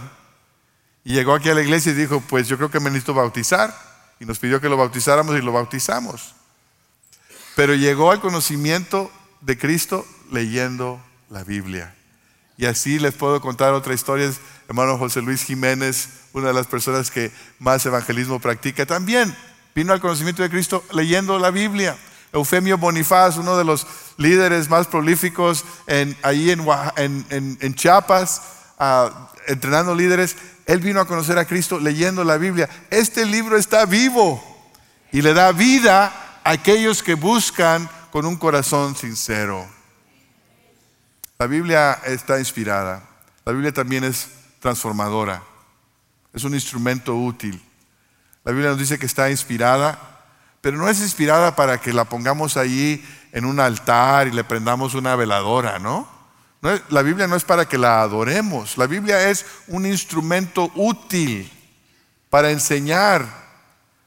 Y 1.05 1.13
llegó 1.13 1.37
aquí 1.37 1.49
a 1.49 1.55
la 1.55 1.63
iglesia 1.63 1.93
y 1.93 1.95
dijo, 1.95 2.21
pues 2.23 2.49
yo 2.49 2.57
creo 2.57 2.73
que 2.73 2.81
me 2.81 2.91
necesito 2.91 3.15
bautizar. 3.15 3.73
Y 4.19 4.25
nos 4.25 4.41
pidió 4.41 4.61
que 4.61 4.69
lo 4.69 4.77
bautizáramos 4.77 5.39
y 5.39 5.41
lo 5.41 5.53
bautizamos. 5.53 6.35
Pero 7.55 7.73
llegó 7.77 8.11
al 8.11 8.21
conocimiento 8.21 9.09
de 9.41 9.57
Cristo 9.57 10.05
leyendo 10.33 11.01
la 11.31 11.45
Biblia. 11.45 11.95
Y 12.57 12.67
así 12.67 12.99
les 12.99 13.15
puedo 13.15 13.41
contar 13.41 13.75
otra 13.75 13.95
historia. 13.95 14.29
Hermano 14.67 14.99
José 14.99 15.23
Luis 15.23 15.45
Jiménez, 15.45 16.09
una 16.33 16.49
de 16.49 16.55
las 16.55 16.67
personas 16.67 17.13
que 17.13 17.31
más 17.61 17.87
evangelismo 17.87 18.41
practica, 18.41 18.87
también 18.87 19.37
Vino 19.79 19.93
al 19.93 20.01
conocimiento 20.01 20.43
de 20.43 20.51
Cristo 20.51 20.83
leyendo 20.91 21.39
la 21.39 21.53
Biblia. 21.53 21.97
Eufemio 22.33 22.77
Bonifaz, 22.79 23.37
uno 23.37 23.57
de 23.57 23.63
los 23.63 23.87
líderes 24.17 24.69
más 24.69 24.89
prolíficos 24.89 25.65
en, 25.87 26.17
ahí 26.25 26.51
en, 26.51 27.75
Chiapas, 27.77 28.43
ah, 28.81 29.31
entrenando 29.47 29.95
líderes, 29.95 30.35
él 30.67 30.81
vino 30.81 30.99
a 31.01 31.07
conocer 31.07 31.39
a 31.39 31.45
Cristo 31.45 31.79
leyendo 31.79 32.25
la 32.25 32.39
Biblia. 32.39 32.69
Este 32.91 33.25
libro 33.25 33.57
está 33.57 33.87
vivo 33.87 34.43
y 35.13 35.23
le 35.23 35.33
da 35.33 35.53
vida 35.53 36.07
a 36.43 36.51
aquellos 36.51 37.01
que 37.01 37.15
buscan 37.15 37.89
con 38.11 38.27
un 38.27 38.35
corazón 38.35 38.97
sincero. 38.97 39.65
La 41.39 41.47
Biblia 41.47 42.01
está 42.05 42.41
inspirada. 42.41 43.09
La 43.45 43.53
Biblia 43.53 43.73
también 43.73 44.03
es 44.03 44.29
transformadora. 44.59 45.41
Es 46.35 46.43
un 46.43 46.55
instrumento 46.55 47.15
útil. 47.15 47.63
La 48.49 48.55
Biblia 48.55 48.71
nos 48.71 48.79
dice 48.79 48.99
que 48.99 49.05
está 49.05 49.31
inspirada, 49.31 49.99
pero 50.63 50.79
no 50.79 50.89
es 50.89 51.01
inspirada 51.01 51.55
para 51.55 51.83
que 51.83 51.93
la 51.93 52.07
pongamos 52.07 52.57
ahí 52.57 53.07
en 53.33 53.45
un 53.45 53.61
altar 53.61 54.27
y 54.27 54.31
le 54.31 54.43
prendamos 54.43 54.95
una 54.95 55.15
veladora, 55.17 55.79
¿no? 55.79 56.09
la 56.89 57.03
Biblia 57.03 57.27
no 57.27 57.37
es 57.37 57.45
para 57.45 57.69
que 57.69 57.77
la 57.77 58.01
adoremos, 58.01 58.79
la 58.79 58.87
Biblia 58.87 59.29
es 59.29 59.45
un 59.67 59.85
instrumento 59.85 60.73
útil 60.77 61.53
para 62.31 62.51
enseñar, 62.51 63.27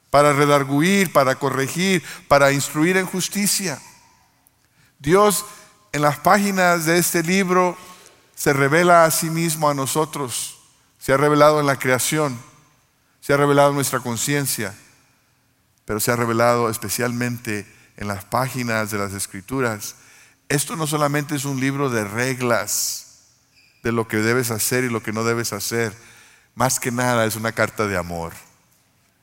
para 0.10 0.34
redarguir, 0.34 1.14
para 1.14 1.36
corregir, 1.36 2.04
para 2.28 2.52
instruir 2.52 2.98
en 2.98 3.06
justicia. 3.06 3.80
Dios 4.98 5.46
en 5.92 6.02
las 6.02 6.18
páginas 6.18 6.88
de 6.88 6.98
este 6.98 7.22
libro 7.22 7.78
se 8.34 8.54
revela 8.54 9.06
a 9.06 9.12
sí 9.12 9.30
mismo 9.30 9.70
a 9.70 9.76
nosotros, 9.76 10.58
se 10.98 11.14
ha 11.14 11.18
revelado 11.18 11.60
en 11.60 11.68
la 11.68 11.78
creación 11.78 12.51
se 13.22 13.34
ha 13.34 13.38
revelado 13.38 13.72
nuestra 13.72 14.00
conciencia, 14.00 14.74
pero 15.86 16.00
se 16.00 16.12
ha 16.12 16.16
revelado 16.16 16.70
especialmente 16.70 17.66
en 17.96 18.08
las 18.08 18.26
páginas 18.26 18.92
de 18.92 18.98
las 18.98 19.14
escrituras. 19.14 19.96
Esto 20.50 20.76
no 20.76 20.88
solamente 20.88 21.36
es 21.36 21.46
un 21.46 21.60
libro 21.60 21.90
de 21.90 22.04
reglas 22.04 23.28
de 23.84 23.92
lo 23.92 24.08
que 24.08 24.18
debes 24.18 24.52
hacer 24.52 24.84
y 24.84 24.90
lo 24.90 25.04
que 25.04 25.14
no 25.14 25.24
debes 25.24 25.54
hacer, 25.54 25.96
más 26.56 26.80
que 26.80 26.92
nada 26.92 27.26
es 27.26 27.36
una 27.36 27.52
carta 27.52 27.88
de 27.88 27.98
amor. 27.98 28.34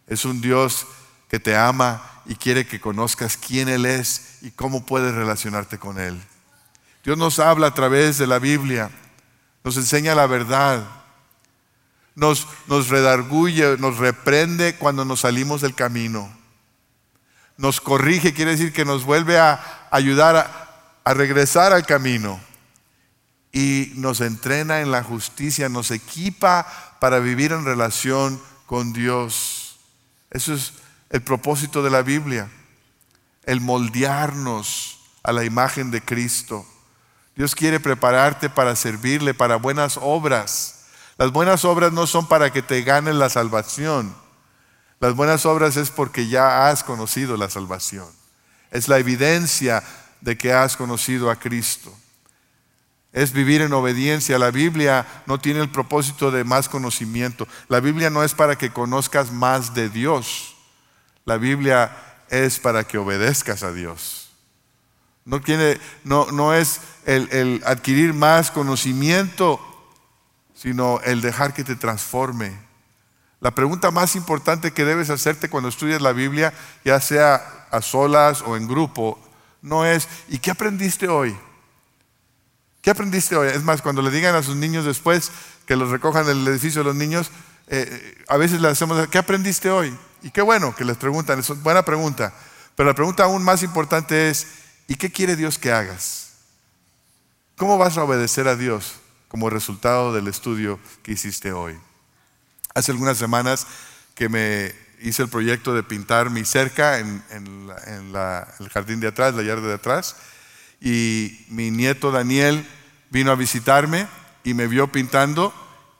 Es 0.06 0.24
un 0.24 0.40
Dios 0.40 0.86
que 1.28 1.38
te 1.38 1.56
ama 1.56 2.22
y 2.24 2.36
quiere 2.36 2.66
que 2.66 2.80
conozcas 2.80 3.36
quién 3.36 3.68
Él 3.68 3.84
es 3.84 4.38
y 4.42 4.50
cómo 4.52 4.86
puedes 4.86 5.14
relacionarte 5.14 5.78
con 5.78 5.98
Él. 5.98 6.20
Dios 7.04 7.18
nos 7.18 7.38
habla 7.38 7.68
a 7.68 7.74
través 7.74 8.18
de 8.18 8.26
la 8.26 8.38
Biblia, 8.38 8.90
nos 9.64 9.76
enseña 9.76 10.14
la 10.14 10.26
verdad, 10.26 10.86
nos, 12.18 12.48
nos 12.66 12.88
redarguye, 12.88 13.76
nos 13.78 13.98
reprende 13.98 14.74
cuando 14.74 15.04
nos 15.04 15.20
salimos 15.20 15.60
del 15.60 15.74
camino. 15.74 16.28
Nos 17.56 17.80
corrige, 17.80 18.34
quiere 18.34 18.52
decir 18.52 18.72
que 18.72 18.84
nos 18.84 19.04
vuelve 19.04 19.38
a 19.38 19.88
ayudar 19.90 20.36
a, 20.36 21.00
a 21.04 21.14
regresar 21.14 21.72
al 21.72 21.86
camino. 21.86 22.40
Y 23.52 23.92
nos 23.94 24.20
entrena 24.20 24.80
en 24.80 24.90
la 24.90 25.04
justicia, 25.04 25.68
nos 25.68 25.92
equipa 25.92 26.66
para 26.98 27.20
vivir 27.20 27.52
en 27.52 27.64
relación 27.64 28.40
con 28.66 28.92
Dios. 28.92 29.78
Eso 30.30 30.54
es 30.54 30.72
el 31.10 31.22
propósito 31.22 31.82
de 31.82 31.90
la 31.90 32.02
Biblia, 32.02 32.50
el 33.44 33.60
moldearnos 33.60 34.98
a 35.22 35.32
la 35.32 35.44
imagen 35.44 35.92
de 35.92 36.02
Cristo. 36.02 36.66
Dios 37.36 37.54
quiere 37.54 37.78
prepararte 37.78 38.50
para 38.50 38.74
servirle, 38.74 39.34
para 39.34 39.56
buenas 39.56 39.98
obras. 40.02 40.77
Las 41.18 41.32
buenas 41.32 41.64
obras 41.64 41.92
no 41.92 42.06
son 42.06 42.28
para 42.28 42.52
que 42.52 42.62
te 42.62 42.82
ganes 42.82 43.16
la 43.16 43.28
salvación. 43.28 44.14
Las 45.00 45.16
buenas 45.16 45.44
obras 45.46 45.76
es 45.76 45.90
porque 45.90 46.28
ya 46.28 46.68
has 46.68 46.84
conocido 46.84 47.36
la 47.36 47.50
salvación. 47.50 48.06
Es 48.70 48.86
la 48.86 48.98
evidencia 48.98 49.82
de 50.20 50.38
que 50.38 50.52
has 50.52 50.76
conocido 50.76 51.28
a 51.28 51.36
Cristo. 51.36 51.92
Es 53.12 53.32
vivir 53.32 53.62
en 53.62 53.72
obediencia. 53.72 54.38
La 54.38 54.52
Biblia 54.52 55.06
no 55.26 55.40
tiene 55.40 55.60
el 55.60 55.70
propósito 55.70 56.30
de 56.30 56.44
más 56.44 56.68
conocimiento. 56.68 57.48
La 57.68 57.80
Biblia 57.80 58.10
no 58.10 58.22
es 58.22 58.34
para 58.34 58.56
que 58.56 58.72
conozcas 58.72 59.32
más 59.32 59.74
de 59.74 59.88
Dios. 59.88 60.54
La 61.24 61.36
Biblia 61.36 61.96
es 62.30 62.60
para 62.60 62.84
que 62.84 62.96
obedezcas 62.96 63.64
a 63.64 63.72
Dios. 63.72 64.30
No, 65.24 65.40
tiene, 65.40 65.80
no, 66.04 66.30
no 66.30 66.54
es 66.54 66.80
el, 67.06 67.28
el 67.32 67.62
adquirir 67.66 68.14
más 68.14 68.52
conocimiento 68.52 69.60
sino 70.58 71.00
el 71.04 71.20
dejar 71.20 71.54
que 71.54 71.62
te 71.62 71.76
transforme. 71.76 72.52
La 73.40 73.52
pregunta 73.52 73.92
más 73.92 74.16
importante 74.16 74.72
que 74.72 74.84
debes 74.84 75.08
hacerte 75.08 75.48
cuando 75.48 75.68
estudias 75.68 76.02
la 76.02 76.12
Biblia, 76.12 76.52
ya 76.84 77.00
sea 77.00 77.66
a 77.70 77.80
solas 77.80 78.42
o 78.42 78.56
en 78.56 78.66
grupo, 78.66 79.20
no 79.62 79.86
es, 79.86 80.08
¿y 80.26 80.38
qué 80.38 80.50
aprendiste 80.50 81.06
hoy? 81.06 81.36
¿Qué 82.82 82.90
aprendiste 82.90 83.36
hoy? 83.36 83.48
Es 83.48 83.62
más, 83.62 83.82
cuando 83.82 84.02
le 84.02 84.10
digan 84.10 84.34
a 84.34 84.42
sus 84.42 84.56
niños 84.56 84.84
después 84.84 85.30
que 85.64 85.76
los 85.76 85.90
recojan 85.90 86.26
del 86.26 86.46
edificio 86.48 86.80
de 86.80 86.86
los 86.86 86.96
niños, 86.96 87.30
eh, 87.68 88.16
a 88.26 88.36
veces 88.36 88.60
le 88.60 88.66
hacemos, 88.66 89.06
¿qué 89.08 89.18
aprendiste 89.18 89.70
hoy? 89.70 89.96
Y 90.22 90.32
qué 90.32 90.42
bueno 90.42 90.74
que 90.74 90.84
les 90.84 90.96
preguntan, 90.96 91.38
es 91.38 91.62
buena 91.62 91.84
pregunta. 91.84 92.32
Pero 92.74 92.88
la 92.88 92.94
pregunta 92.94 93.22
aún 93.24 93.44
más 93.44 93.62
importante 93.62 94.28
es, 94.28 94.48
¿y 94.88 94.96
qué 94.96 95.12
quiere 95.12 95.36
Dios 95.36 95.56
que 95.56 95.70
hagas? 95.70 96.32
¿Cómo 97.56 97.78
vas 97.78 97.96
a 97.96 98.02
obedecer 98.02 98.48
a 98.48 98.56
Dios 98.56 98.96
como 99.28 99.50
resultado 99.50 100.12
del 100.12 100.26
estudio 100.28 100.80
que 101.02 101.12
hiciste 101.12 101.52
hoy? 101.52 101.78
Hace 102.74 102.92
algunas 102.92 103.18
semanas 103.18 103.66
que 104.14 104.28
me 104.28 104.74
hice 105.00 105.22
el 105.22 105.28
proyecto 105.28 105.74
de 105.74 105.82
pintar 105.82 106.30
mi 106.30 106.44
cerca 106.44 106.98
en, 106.98 107.22
el 107.30 108.68
jardín 108.70 109.00
de 109.00 109.08
atrás, 109.08 109.34
la 109.34 109.42
yarda 109.42 109.68
de 109.68 109.74
atrás, 109.74 110.16
y 110.80 111.46
mi 111.48 111.70
nieto 111.70 112.10
Daniel 112.10 112.66
vino 113.10 113.30
a 113.30 113.36
visitarme 113.36 114.06
y 114.44 114.54
me 114.54 114.66
vio 114.66 114.90
pintando 114.90 115.52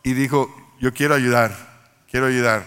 y 0.03 0.15
dijo, 0.15 0.55
yo 0.81 0.93
quiero 0.93 1.15
ayudar, 1.15 1.55
quiero 2.11 2.27
ayudar. 2.27 2.67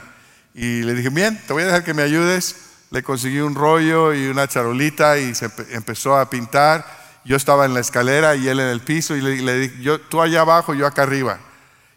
Y 0.54 0.82
le 0.82 0.94
dije, 0.94 1.10
bien, 1.10 1.42
te 1.48 1.54
voy 1.54 1.64
a 1.64 1.68
dejar 1.68 1.84
que 1.84 1.94
me 1.94 2.02
ayudes. 2.02 2.68
Le 2.90 3.04
conseguí 3.04 3.40
un 3.40 3.56
rollo 3.56 4.14
y 4.14 4.28
una 4.28 4.48
charolita 4.48 5.18
y 5.18 5.34
se 5.34 5.50
empezó 5.72 6.18
a 6.18 6.30
pintar. 6.30 7.01
Yo 7.24 7.36
estaba 7.36 7.66
en 7.66 7.74
la 7.74 7.80
escalera 7.80 8.36
y 8.36 8.48
él 8.48 8.60
en 8.60 8.68
el 8.68 8.82
piso 8.82 9.16
y 9.16 9.22
le, 9.22 9.60
dije, 9.60 9.82
yo, 9.82 10.02
tú 10.02 10.22
allá 10.22 10.42
abajo, 10.42 10.74
yo 10.74 10.88
acá 10.88 11.04
arriba. 11.04 11.40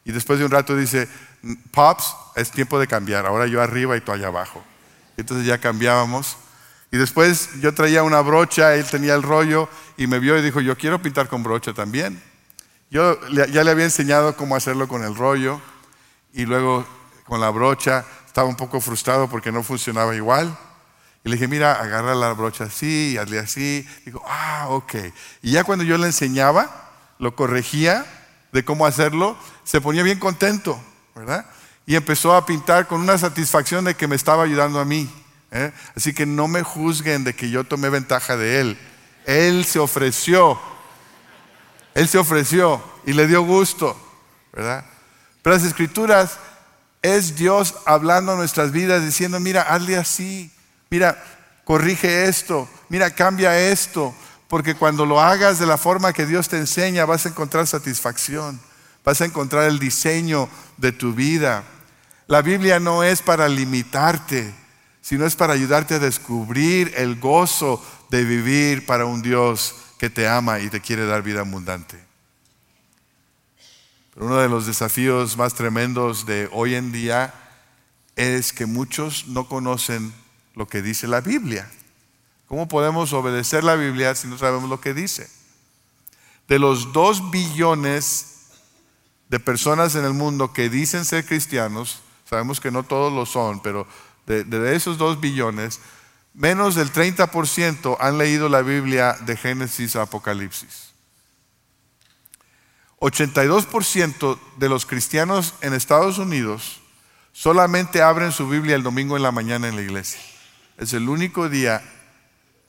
Y 0.04 0.12
después 0.12 0.38
de 0.38 0.44
un 0.44 0.50
rato 0.50 0.76
dice, 0.76 1.08
Pops, 1.70 2.14
es 2.36 2.50
tiempo 2.50 2.78
de 2.78 2.86
cambiar, 2.86 3.26
ahora 3.26 3.46
yo 3.46 3.62
arriba 3.62 3.96
y 3.96 4.00
tú 4.00 4.12
allá 4.12 4.28
abajo. 4.28 4.62
Y 5.16 5.22
entonces 5.22 5.46
ya 5.46 5.58
cambiábamos. 5.58 6.36
Y 6.90 6.96
después 6.96 7.60
yo 7.60 7.74
traía 7.74 8.02
una 8.02 8.20
brocha, 8.20 8.74
él 8.74 8.84
tenía 8.84 9.14
el 9.14 9.22
rollo 9.22 9.68
y 9.96 10.06
me 10.06 10.18
vio 10.18 10.38
y 10.38 10.42
dijo, 10.42 10.60
yo 10.60 10.76
quiero 10.76 11.00
pintar 11.02 11.28
con 11.28 11.42
brocha 11.42 11.72
también. 11.72 12.22
Yo 12.90 13.18
ya 13.30 13.64
le 13.64 13.70
había 13.70 13.84
enseñado 13.84 14.36
cómo 14.36 14.54
hacerlo 14.54 14.86
con 14.86 15.02
el 15.02 15.16
rollo 15.16 15.60
y 16.32 16.44
luego 16.44 16.86
con 17.24 17.40
la 17.40 17.50
brocha. 17.50 18.04
Estaba 18.26 18.48
un 18.48 18.56
poco 18.56 18.80
frustrado 18.80 19.28
porque 19.28 19.50
no 19.50 19.62
funcionaba 19.62 20.14
igual. 20.14 20.56
Y 21.24 21.30
le 21.30 21.36
dije, 21.36 21.48
mira, 21.48 21.72
agarra 21.72 22.14
la 22.14 22.32
brocha 22.34 22.64
así 22.64 23.12
y 23.14 23.16
hazle 23.16 23.38
así. 23.38 23.88
Dijo, 24.04 24.22
ah, 24.28 24.66
ok. 24.68 24.94
Y 25.42 25.52
ya 25.52 25.64
cuando 25.64 25.82
yo 25.82 25.96
le 25.96 26.06
enseñaba, 26.06 26.92
lo 27.18 27.34
corregía 27.34 28.04
de 28.52 28.64
cómo 28.64 28.84
hacerlo, 28.84 29.36
se 29.64 29.80
ponía 29.80 30.02
bien 30.02 30.18
contento, 30.18 30.78
¿verdad? 31.14 31.46
Y 31.86 31.96
empezó 31.96 32.34
a 32.34 32.44
pintar 32.44 32.86
con 32.86 33.00
una 33.00 33.16
satisfacción 33.16 33.84
de 33.86 33.94
que 33.94 34.06
me 34.06 34.16
estaba 34.16 34.44
ayudando 34.44 34.78
a 34.80 34.84
mí. 34.84 35.10
¿eh? 35.50 35.72
Así 35.96 36.12
que 36.12 36.26
no 36.26 36.46
me 36.46 36.62
juzguen 36.62 37.24
de 37.24 37.34
que 37.34 37.48
yo 37.48 37.64
tomé 37.64 37.88
ventaja 37.88 38.36
de 38.36 38.60
él. 38.60 38.78
Él 39.24 39.64
se 39.64 39.78
ofreció. 39.78 40.60
Él 41.94 42.06
se 42.06 42.18
ofreció 42.18 42.82
y 43.06 43.12
le 43.12 43.26
dio 43.26 43.42
gusto, 43.42 43.96
¿verdad? 44.52 44.84
Pero 45.42 45.56
las 45.56 45.64
escrituras 45.64 46.38
es 47.02 47.36
Dios 47.36 47.74
hablando 47.86 48.32
a 48.32 48.36
nuestras 48.36 48.72
vidas 48.72 49.04
diciendo, 49.04 49.38
mira, 49.40 49.62
hazle 49.62 49.96
así, 49.96 50.50
mira, 50.94 51.20
corrige 51.64 52.26
esto, 52.28 52.68
mira, 52.88 53.10
cambia 53.10 53.58
esto, 53.58 54.14
porque 54.46 54.76
cuando 54.76 55.04
lo 55.04 55.20
hagas 55.20 55.58
de 55.58 55.66
la 55.66 55.76
forma 55.76 56.12
que 56.12 56.24
Dios 56.24 56.48
te 56.48 56.56
enseña 56.56 57.04
vas 57.04 57.26
a 57.26 57.30
encontrar 57.30 57.66
satisfacción, 57.66 58.60
vas 59.04 59.20
a 59.20 59.24
encontrar 59.24 59.64
el 59.64 59.80
diseño 59.80 60.48
de 60.76 60.92
tu 60.92 61.12
vida. 61.12 61.64
La 62.28 62.42
Biblia 62.42 62.78
no 62.78 63.02
es 63.02 63.22
para 63.22 63.48
limitarte, 63.48 64.54
sino 65.02 65.26
es 65.26 65.34
para 65.34 65.54
ayudarte 65.54 65.94
a 65.94 65.98
descubrir 65.98 66.92
el 66.96 67.18
gozo 67.18 67.84
de 68.10 68.22
vivir 68.22 68.86
para 68.86 69.04
un 69.04 69.20
Dios 69.20 69.74
que 69.98 70.10
te 70.10 70.28
ama 70.28 70.60
y 70.60 70.68
te 70.68 70.80
quiere 70.80 71.06
dar 71.06 71.22
vida 71.22 71.40
abundante 71.40 72.04
uno 74.16 74.36
de 74.36 74.48
los 74.48 74.66
desafíos 74.66 75.36
más 75.36 75.54
tremendos 75.54 76.24
de 76.24 76.48
hoy 76.52 76.76
en 76.76 76.92
día 76.92 77.34
es 78.14 78.52
que 78.52 78.64
muchos 78.64 79.26
no 79.26 79.48
conocen 79.48 80.14
lo 80.54 80.66
que 80.66 80.82
dice 80.82 81.06
la 81.06 81.20
Biblia. 81.20 81.70
¿Cómo 82.46 82.68
podemos 82.68 83.12
obedecer 83.12 83.64
la 83.64 83.74
Biblia 83.74 84.14
si 84.14 84.28
no 84.28 84.38
sabemos 84.38 84.68
lo 84.68 84.80
que 84.80 84.94
dice? 84.94 85.28
De 86.48 86.58
los 86.58 86.92
dos 86.92 87.30
billones 87.30 88.34
de 89.28 89.40
personas 89.40 89.94
en 89.94 90.04
el 90.04 90.12
mundo 90.12 90.52
que 90.52 90.68
dicen 90.68 91.04
ser 91.04 91.24
cristianos, 91.24 92.00
sabemos 92.28 92.60
que 92.60 92.70
no 92.70 92.82
todos 92.82 93.12
lo 93.12 93.26
son, 93.26 93.60
pero 93.60 93.86
de, 94.26 94.76
esos 94.76 94.98
dos 94.98 95.20
billones, 95.20 95.80
menos 96.34 96.74
del 96.74 96.92
30% 96.92 97.96
han 97.98 98.18
leído 98.18 98.48
la 98.48 98.62
Biblia 98.62 99.16
de 99.20 99.36
Génesis 99.36 99.96
a 99.96 100.02
Apocalipsis. 100.02 100.92
82% 103.00 104.38
de 104.56 104.68
los 104.68 104.86
cristianos 104.86 105.54
en 105.60 105.74
Estados 105.74 106.18
Unidos 106.18 106.80
solamente 107.32 108.00
abren 108.00 108.32
su 108.32 108.48
Biblia 108.48 108.76
el 108.76 108.82
domingo 108.82 109.16
en 109.16 109.22
la 109.22 109.32
mañana 109.32 109.68
en 109.68 109.76
la 109.76 109.82
iglesia. 109.82 110.20
Es 110.78 110.92
el 110.92 111.08
único 111.08 111.48
día 111.48 111.82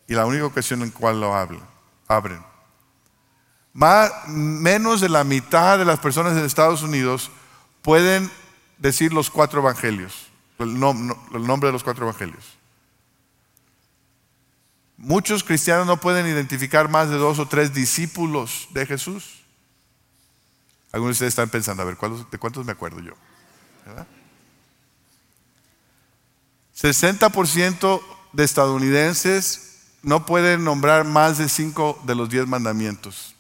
y 0.07 0.13
la 0.13 0.25
única 0.25 0.45
ocasión 0.45 0.81
en 0.81 0.91
cual 0.91 1.19
lo 1.19 1.33
abren. 1.35 2.43
Más, 3.73 4.11
menos 4.27 5.01
de 5.01 5.09
la 5.09 5.23
mitad 5.23 5.77
de 5.77 5.85
las 5.85 5.99
personas 5.99 6.37
en 6.37 6.45
Estados 6.45 6.81
Unidos 6.81 7.31
pueden 7.81 8.31
decir 8.77 9.11
los 9.11 9.29
cuatro 9.29 9.59
evangelios, 9.61 10.27
el, 10.59 10.69
el 10.69 11.47
nombre 11.47 11.67
de 11.67 11.73
los 11.73 11.83
cuatro 11.83 12.05
evangelios. 12.05 12.57
Muchos 14.97 15.43
cristianos 15.43 15.85
no 15.87 15.99
pueden 15.99 16.25
identificar 16.25 16.87
más 16.89 17.09
de 17.09 17.17
dos 17.17 17.39
o 17.39 17.47
tres 17.47 17.73
discípulos 17.73 18.69
de 18.71 18.85
Jesús. 18.85 19.43
Algunos 20.93 21.11
de 21.11 21.25
ustedes 21.25 21.33
están 21.33 21.49
pensando, 21.49 21.83
a 21.83 21.85
ver, 21.85 21.97
¿de 22.31 22.37
cuántos 22.37 22.65
me 22.65 22.71
acuerdo 22.71 23.01
yo? 23.01 23.13
60% 26.77 28.01
de 28.33 28.43
estadounidenses 28.43 29.79
no 30.01 30.25
pueden 30.25 30.63
nombrar 30.63 31.05
más 31.05 31.37
de 31.37 31.49
cinco 31.49 32.01
de 32.05 32.15
los 32.15 32.29
diez 32.29 32.47
mandamientos. 32.47 33.35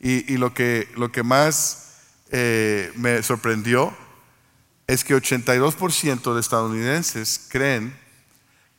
Y, 0.00 0.36
lo, 0.36 0.52
que, 0.52 0.86
lo, 0.96 1.10
que, 1.10 1.22
más 1.22 1.94
eh, 2.30 2.92
me 2.94 3.22
sorprendió 3.22 3.96
es 4.86 5.02
que 5.02 5.16
82% 5.16 6.34
de 6.34 6.40
estadounidenses 6.40 7.46
creen 7.48 7.96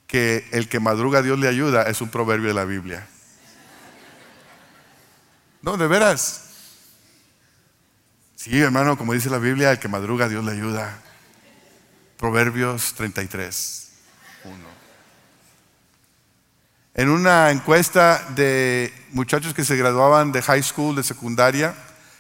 que 0.06 0.48
el 0.52 0.70
que 0.70 0.80
madruga 0.80 1.24
Dios 1.24 1.40
le 1.40 1.48
ayuda 1.48 1.84
es 1.84 2.02
un 2.02 2.10
proverbio 2.10 2.50
de 2.50 2.54
la 2.54 2.66
Biblia. 2.66 3.08
No, 5.64 5.78
de 5.78 5.88
veras. 5.88 6.44
Sí, 8.36 8.60
hermano, 8.60 8.96
como 8.96 9.14
dice 9.14 9.32
la 9.32 9.40
Biblia, 9.40 9.72
el 9.72 9.80
que 9.80 9.88
madruga 9.88 10.30
Dios 10.30 10.46
le 10.46 10.52
ayuda. 10.52 11.02
Proverbios 12.18 12.94
33, 12.94 13.92
1. 14.46 14.56
En 16.94 17.10
una 17.10 17.52
encuesta 17.52 18.26
de 18.36 18.94
muchachos 19.12 19.54
que 19.54 19.66
se 19.66 19.76
graduaban 19.76 20.32
de 20.32 20.42
high 20.42 20.64
school, 20.64 20.96
de 20.96 21.04
secundaria, 21.04 21.76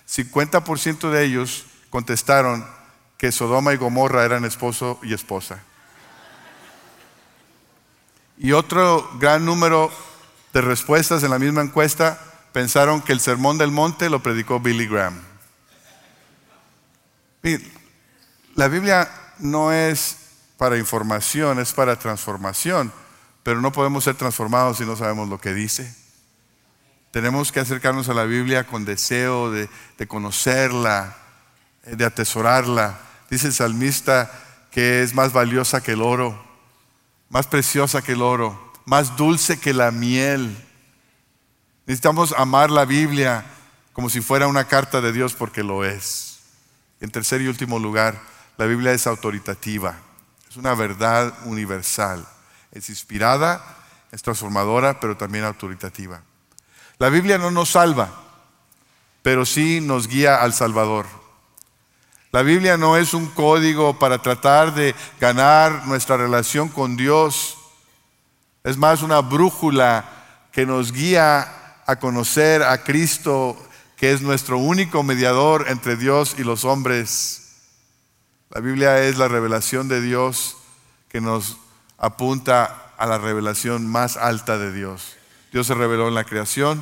50% 0.07 1.09
de 1.09 1.23
ellos 1.23 1.65
contestaron 1.89 2.67
que 3.17 3.31
Sodoma 3.31 3.73
y 3.73 3.77
Gomorra 3.77 4.25
eran 4.25 4.43
esposo 4.43 4.99
y 5.01 5.13
esposa. 5.13 5.63
Y 8.37 8.51
otro 8.51 9.09
gran 9.17 9.45
número 9.45 9.91
de 10.51 10.59
respuestas 10.59 11.23
en 11.23 11.29
la 11.29 11.39
misma 11.39 11.61
encuesta 11.61 12.19
pensaron 12.51 13.01
que 13.01 13.13
el 13.13 13.21
sermón 13.21 13.57
del 13.57 13.71
monte 13.71 14.09
lo 14.09 14.21
predicó 14.21 14.59
Billy 14.59 14.87
Graham. 14.87 15.21
La 18.55 18.67
Biblia 18.67 19.09
no 19.39 19.71
es 19.71 20.17
para 20.57 20.77
información, 20.77 21.59
es 21.59 21.73
para 21.73 21.99
transformación, 21.99 22.91
pero 23.43 23.61
no 23.61 23.71
podemos 23.71 24.03
ser 24.03 24.15
transformados 24.15 24.77
si 24.77 24.85
no 24.85 24.95
sabemos 24.95 25.29
lo 25.29 25.39
que 25.39 25.53
dice. 25.53 25.93
Tenemos 27.11 27.51
que 27.51 27.61
acercarnos 27.61 28.09
a 28.09 28.13
la 28.13 28.25
Biblia 28.25 28.65
con 28.65 28.83
deseo 28.83 29.51
de, 29.51 29.69
conocerla, 30.07 31.15
de 31.85 32.03
atesorarla. 32.03 32.99
Dice 33.29 33.47
el 33.47 33.53
salmista 33.53 34.31
que 34.71 35.01
es 35.01 35.13
más 35.13 35.31
valiosa 35.31 35.81
que 35.81 35.93
el 35.93 36.01
oro, 36.01 36.43
más 37.29 37.47
preciosa 37.47 38.01
que 38.01 38.11
el 38.11 38.21
oro, 38.21 38.73
más 38.83 39.15
dulce 39.15 39.59
que 39.59 39.73
la 39.73 39.91
miel. 39.91 40.57
Necesitamos 41.85 42.33
amar 42.37 42.69
la 42.69 42.83
Biblia 42.83 43.45
como 43.93 44.09
si 44.09 44.19
fuera 44.19 44.47
una 44.47 44.67
carta 44.67 44.99
de 44.99 45.13
Dios 45.13 45.33
porque 45.33 45.63
lo 45.63 45.85
es. 45.85 46.39
En 46.99 47.11
tercer 47.11 47.41
y 47.41 47.47
último 47.47 47.79
lugar, 47.79 48.19
la 48.57 48.65
Biblia 48.65 48.93
es 48.93 49.07
autoritativa, 49.07 49.95
es 50.49 50.57
una 50.57 50.73
verdad 50.73 51.33
universal, 51.45 52.25
es 52.71 52.89
inspirada, 52.89 53.61
es 54.11 54.21
transformadora, 54.21 54.99
pero 54.99 55.17
también 55.17 55.43
autoritativa. 55.43 56.21
La 56.97 57.09
Biblia 57.09 57.37
no 57.37 57.51
nos 57.51 57.71
salva, 57.71 58.09
pero 59.21 59.45
sí 59.45 59.81
nos 59.81 60.07
guía 60.07 60.41
al 60.41 60.53
Salvador. 60.53 61.05
La 62.31 62.41
Biblia 62.41 62.77
no 62.77 62.97
es 62.97 63.13
un 63.13 63.27
código 63.27 63.97
para 63.97 64.19
tratar 64.21 64.73
de 64.73 64.95
ganar 65.19 65.85
nuestra 65.87 66.17
relación 66.17 66.69
con 66.69 66.97
Dios. 66.97 67.57
Es 68.63 68.77
más 68.77 69.01
una 69.01 69.21
brújula 69.21 70.05
que 70.51 70.65
nos 70.65 70.91
guía 70.91 71.81
a 71.85 71.95
conocer 71.97 72.63
a 72.63 72.83
Cristo 72.83 73.57
que 73.95 74.11
es 74.11 74.21
nuestro 74.21 74.57
único 74.57 75.03
mediador 75.03 75.65
entre 75.69 75.95
Dios 75.95 76.35
y 76.37 76.43
los 76.43 76.65
hombres. 76.65 77.44
La 78.55 78.61
Biblia 78.61 79.03
es 79.03 79.17
la 79.17 79.27
revelación 79.27 79.89
de 79.89 79.99
Dios 79.99 80.55
que 81.09 81.19
nos 81.19 81.57
apunta 81.97 82.93
a 82.97 83.05
la 83.05 83.17
revelación 83.17 83.85
más 83.85 84.15
alta 84.15 84.57
de 84.57 84.71
Dios. 84.71 85.17
Dios 85.51 85.67
se 85.67 85.73
reveló 85.73 86.07
en 86.07 86.13
la 86.13 86.23
creación, 86.23 86.81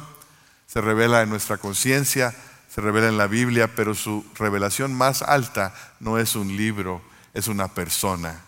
se 0.67 0.81
revela 0.81 1.23
en 1.23 1.31
nuestra 1.31 1.57
conciencia, 1.57 2.35
se 2.69 2.79
revela 2.79 3.07
en 3.07 3.17
la 3.17 3.25
Biblia, 3.25 3.73
pero 3.75 3.95
su 3.95 4.23
revelación 4.35 4.93
más 4.93 5.23
alta 5.23 5.73
no 5.99 6.19
es 6.19 6.35
un 6.35 6.55
libro, 6.55 7.01
es 7.33 7.47
una 7.47 7.69
persona. 7.69 8.39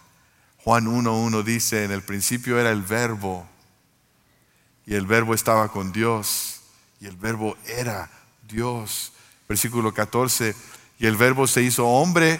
Juan 0.63 0.85
1.1 0.85 1.43
dice, 1.43 1.83
en 1.83 1.91
el 1.91 2.03
principio 2.03 2.59
era 2.59 2.69
el 2.69 2.83
verbo, 2.83 3.47
y 4.85 4.93
el 4.93 5.07
verbo 5.07 5.33
estaba 5.33 5.69
con 5.69 5.91
Dios, 5.91 6.61
y 7.01 7.07
el 7.07 7.17
verbo 7.17 7.57
era 7.65 8.07
Dios. 8.47 9.13
Versículo 9.49 9.95
14, 9.95 10.55
y 10.99 11.07
el 11.07 11.15
verbo 11.17 11.47
se 11.47 11.63
hizo 11.63 11.87
hombre 11.87 12.39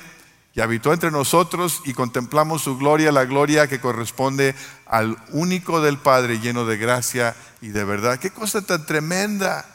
y 0.56 0.62
habitó 0.62 0.94
entre 0.94 1.12
nosotros 1.12 1.82
y 1.84 1.94
contemplamos 1.94 2.64
su 2.64 2.78
gloria, 2.78 3.12
la 3.12 3.26
gloria 3.26 3.68
que 3.68 3.82
corresponde 3.82 4.56
al 4.86 5.18
único 5.32 5.82
del 5.82 5.98
Padre 5.98 6.40
lleno 6.40 6.66
de 6.66 6.78
gracia 6.78 7.36
y 7.60 7.70
de 7.70 7.84
verdad. 7.84 8.20
Qué 8.20 8.32
cosa 8.32 8.62
tan 8.62 8.86
tremenda. 8.86 9.66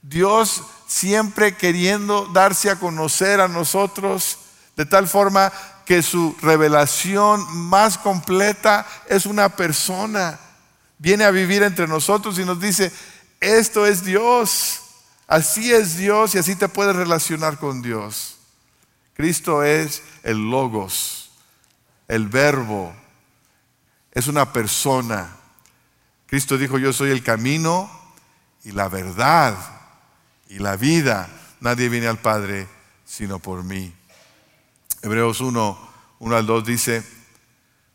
Dios 0.00 0.62
siempre 0.86 1.56
queriendo 1.56 2.26
darse 2.32 2.70
a 2.70 2.76
conocer 2.80 3.42
a 3.42 3.48
nosotros 3.48 4.38
de 4.76 4.86
tal 4.86 5.08
forma 5.08 5.52
que 5.84 6.02
su 6.02 6.34
revelación 6.40 7.44
más 7.68 7.98
completa 7.98 8.86
es 9.08 9.26
una 9.26 9.50
persona. 9.50 10.40
Viene 10.96 11.24
a 11.24 11.30
vivir 11.30 11.62
entre 11.62 11.86
nosotros 11.86 12.38
y 12.38 12.46
nos 12.46 12.58
dice, 12.58 12.90
esto 13.40 13.86
es 13.86 14.02
Dios, 14.02 14.80
así 15.26 15.70
es 15.70 15.98
Dios 15.98 16.34
y 16.34 16.38
así 16.38 16.56
te 16.56 16.68
puedes 16.68 16.96
relacionar 16.96 17.58
con 17.58 17.82
Dios. 17.82 18.33
Cristo 19.14 19.62
es 19.62 20.02
el 20.24 20.50
logos, 20.50 21.30
el 22.08 22.28
verbo, 22.28 22.94
es 24.12 24.26
una 24.26 24.52
persona. 24.52 25.36
Cristo 26.26 26.58
dijo, 26.58 26.78
yo 26.78 26.92
soy 26.92 27.10
el 27.10 27.22
camino 27.22 27.90
y 28.64 28.72
la 28.72 28.88
verdad 28.88 29.56
y 30.48 30.58
la 30.58 30.76
vida. 30.76 31.28
Nadie 31.60 31.88
viene 31.88 32.08
al 32.08 32.18
Padre 32.18 32.68
sino 33.04 33.38
por 33.38 33.62
mí. 33.62 33.94
Hebreos 35.02 35.40
1, 35.40 35.78
1 36.18 36.36
al 36.36 36.46
2 36.46 36.64
dice, 36.64 37.04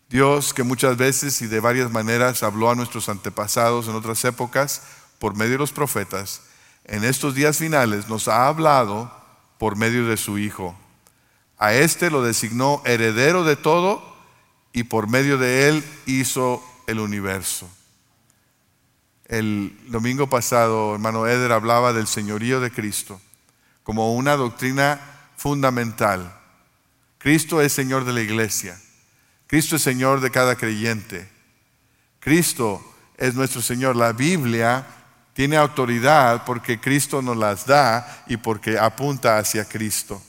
Dios 0.09 0.53
que 0.53 0.63
muchas 0.63 0.97
veces 0.97 1.41
y 1.41 1.47
de 1.47 1.59
varias 1.59 1.91
maneras 1.91 2.43
habló 2.43 2.69
a 2.69 2.75
nuestros 2.75 3.09
antepasados 3.09 3.87
en 3.87 3.95
otras 3.95 4.23
épocas 4.25 4.83
por 5.19 5.35
medio 5.35 5.53
de 5.53 5.57
los 5.59 5.71
profetas, 5.71 6.41
en 6.85 7.03
estos 7.03 7.35
días 7.35 7.57
finales 7.57 8.07
nos 8.07 8.27
ha 8.27 8.47
hablado 8.47 9.11
por 9.57 9.75
medio 9.75 10.07
de 10.07 10.17
su 10.17 10.37
Hijo. 10.37 10.75
A 11.59 11.73
este 11.73 12.09
lo 12.09 12.23
designó 12.23 12.81
heredero 12.85 13.43
de 13.43 13.57
todo 13.57 14.01
y 14.71 14.83
por 14.83 15.07
medio 15.07 15.37
de 15.37 15.67
él 15.67 15.83
hizo 16.05 16.63
el 16.87 16.99
universo. 16.99 17.69
El 19.25 19.77
domingo 19.89 20.27
pasado, 20.27 20.95
hermano 20.95 21.27
Eder 21.27 21.51
hablaba 21.51 21.93
del 21.93 22.07
señorío 22.07 22.59
de 22.61 22.71
Cristo 22.71 23.21
como 23.83 24.13
una 24.13 24.35
doctrina 24.35 25.01
fundamental. 25.35 26.31
Cristo 27.17 27.61
es 27.61 27.73
Señor 27.73 28.05
de 28.05 28.13
la 28.13 28.21
iglesia. 28.21 28.79
Cristo 29.47 29.75
es 29.75 29.81
Señor 29.81 30.21
de 30.21 30.31
cada 30.31 30.55
creyente. 30.55 31.27
Cristo 32.19 32.83
es 33.17 33.33
nuestro 33.35 33.61
Señor. 33.61 33.95
La 33.95 34.13
Biblia 34.13 34.85
tiene 35.33 35.57
autoridad 35.57 36.45
porque 36.45 36.79
Cristo 36.79 37.21
nos 37.21 37.35
las 37.35 37.65
da 37.65 38.23
y 38.27 38.37
porque 38.37 38.77
apunta 38.77 39.37
hacia 39.37 39.65
Cristo. 39.65 40.21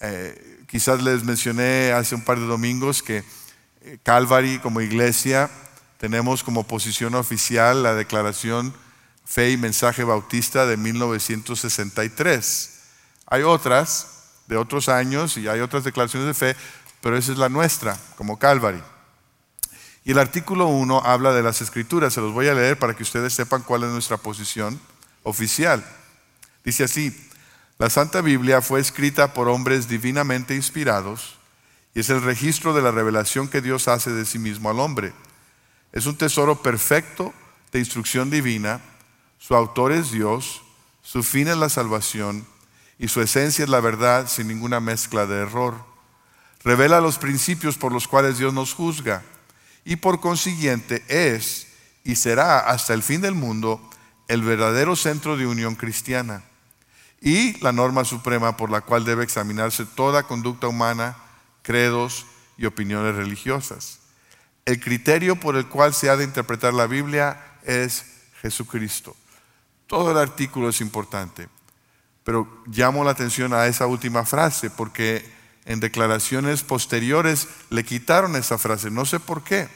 Eh, 0.00 0.64
quizás 0.66 1.02
les 1.02 1.24
mencioné 1.24 1.92
hace 1.92 2.14
un 2.14 2.24
par 2.24 2.38
de 2.38 2.46
domingos 2.46 3.02
que 3.02 3.22
eh, 3.82 3.98
Calvary 4.02 4.58
como 4.58 4.80
iglesia 4.80 5.50
tenemos 5.98 6.42
como 6.42 6.66
posición 6.66 7.14
oficial 7.14 7.82
la 7.82 7.94
declaración 7.94 8.72
Fe 9.26 9.50
y 9.50 9.58
Mensaje 9.58 10.02
Bautista 10.02 10.64
de 10.66 10.78
1963. 10.78 12.80
Hay 13.26 13.42
otras 13.42 14.06
de 14.46 14.56
otros 14.56 14.88
años 14.88 15.36
y 15.36 15.46
hay 15.46 15.60
otras 15.60 15.84
declaraciones 15.84 16.26
de 16.26 16.34
fe, 16.34 16.56
pero 17.00 17.16
esa 17.16 17.32
es 17.32 17.38
la 17.38 17.48
nuestra, 17.48 17.96
como 18.16 18.38
Calvary. 18.38 18.82
Y 20.04 20.12
el 20.12 20.18
artículo 20.18 20.66
1 20.66 21.02
habla 21.04 21.32
de 21.32 21.42
las 21.42 21.60
escrituras, 21.60 22.14
se 22.14 22.20
los 22.20 22.32
voy 22.32 22.48
a 22.48 22.54
leer 22.54 22.78
para 22.78 22.94
que 22.94 23.02
ustedes 23.02 23.32
sepan 23.32 23.62
cuál 23.62 23.84
es 23.84 23.90
nuestra 23.90 24.16
posición 24.16 24.80
oficial. 25.22 25.84
Dice 26.64 26.84
así, 26.84 27.29
la 27.80 27.88
Santa 27.88 28.20
Biblia 28.20 28.60
fue 28.60 28.78
escrita 28.78 29.32
por 29.32 29.48
hombres 29.48 29.88
divinamente 29.88 30.54
inspirados 30.54 31.38
y 31.94 32.00
es 32.00 32.10
el 32.10 32.20
registro 32.20 32.74
de 32.74 32.82
la 32.82 32.90
revelación 32.90 33.48
que 33.48 33.62
Dios 33.62 33.88
hace 33.88 34.10
de 34.10 34.26
sí 34.26 34.38
mismo 34.38 34.68
al 34.68 34.80
hombre. 34.80 35.14
Es 35.90 36.04
un 36.04 36.14
tesoro 36.14 36.60
perfecto 36.60 37.32
de 37.72 37.78
instrucción 37.78 38.28
divina. 38.28 38.82
Su 39.38 39.54
autor 39.54 39.92
es 39.92 40.10
Dios, 40.10 40.60
su 41.00 41.22
fin 41.22 41.48
es 41.48 41.56
la 41.56 41.70
salvación 41.70 42.46
y 42.98 43.08
su 43.08 43.22
esencia 43.22 43.62
es 43.62 43.70
la 43.70 43.80
verdad 43.80 44.28
sin 44.28 44.48
ninguna 44.48 44.78
mezcla 44.80 45.24
de 45.24 45.38
error. 45.38 45.74
Revela 46.62 47.00
los 47.00 47.16
principios 47.16 47.78
por 47.78 47.92
los 47.92 48.06
cuales 48.06 48.36
Dios 48.36 48.52
nos 48.52 48.74
juzga 48.74 49.22
y 49.86 49.96
por 49.96 50.20
consiguiente 50.20 51.02
es 51.08 51.66
y 52.04 52.16
será 52.16 52.58
hasta 52.58 52.92
el 52.92 53.02
fin 53.02 53.22
del 53.22 53.34
mundo 53.34 53.80
el 54.28 54.42
verdadero 54.42 54.96
centro 54.96 55.38
de 55.38 55.46
unión 55.46 55.76
cristiana 55.76 56.44
y 57.20 57.58
la 57.60 57.72
norma 57.72 58.04
suprema 58.04 58.56
por 58.56 58.70
la 58.70 58.80
cual 58.80 59.04
debe 59.04 59.24
examinarse 59.24 59.84
toda 59.84 60.22
conducta 60.22 60.68
humana, 60.68 61.16
credos 61.62 62.26
y 62.56 62.66
opiniones 62.66 63.14
religiosas. 63.14 64.00
El 64.64 64.80
criterio 64.80 65.36
por 65.36 65.56
el 65.56 65.66
cual 65.66 65.94
se 65.94 66.08
ha 66.08 66.16
de 66.16 66.24
interpretar 66.24 66.72
la 66.72 66.86
Biblia 66.86 67.58
es 67.64 68.04
Jesucristo. 68.40 69.16
Todo 69.86 70.12
el 70.12 70.18
artículo 70.18 70.68
es 70.68 70.80
importante, 70.80 71.48
pero 72.24 72.62
llamo 72.66 73.04
la 73.04 73.10
atención 73.10 73.52
a 73.52 73.66
esa 73.66 73.86
última 73.86 74.24
frase 74.24 74.70
porque 74.70 75.24
en 75.64 75.80
declaraciones 75.80 76.62
posteriores 76.62 77.48
le 77.68 77.84
quitaron 77.84 78.36
esa 78.36 78.56
frase, 78.56 78.90
no 78.90 79.04
sé 79.04 79.20
por 79.20 79.42
qué. 79.42 79.68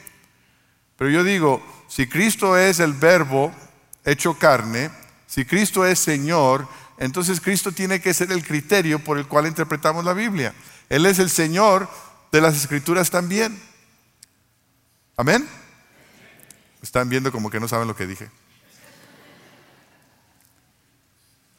Pero 0.97 1.09
yo 1.09 1.23
digo, 1.23 1.61
si 1.87 2.07
Cristo 2.07 2.57
es 2.57 2.79
el 2.79 2.93
verbo 2.93 3.53
hecho 4.03 4.35
carne, 4.35 4.89
si 5.27 5.45
Cristo 5.45 5.85
es 5.85 5.99
Señor, 5.99 6.67
entonces 6.97 7.41
Cristo 7.41 7.71
tiene 7.71 7.99
que 7.99 8.13
ser 8.13 8.31
el 8.31 8.45
criterio 8.45 9.03
por 9.03 9.17
el 9.17 9.27
cual 9.27 9.47
interpretamos 9.47 10.05
la 10.05 10.13
Biblia. 10.13 10.53
Él 10.89 11.05
es 11.05 11.19
el 11.19 11.29
Señor 11.29 11.89
de 12.31 12.41
las 12.41 12.55
Escrituras 12.55 13.09
también. 13.09 13.61
Amén. 15.17 15.47
Están 16.81 17.09
viendo 17.09 17.31
como 17.31 17.49
que 17.49 17.59
no 17.59 17.67
saben 17.67 17.87
lo 17.87 17.95
que 17.95 18.07
dije. 18.07 18.29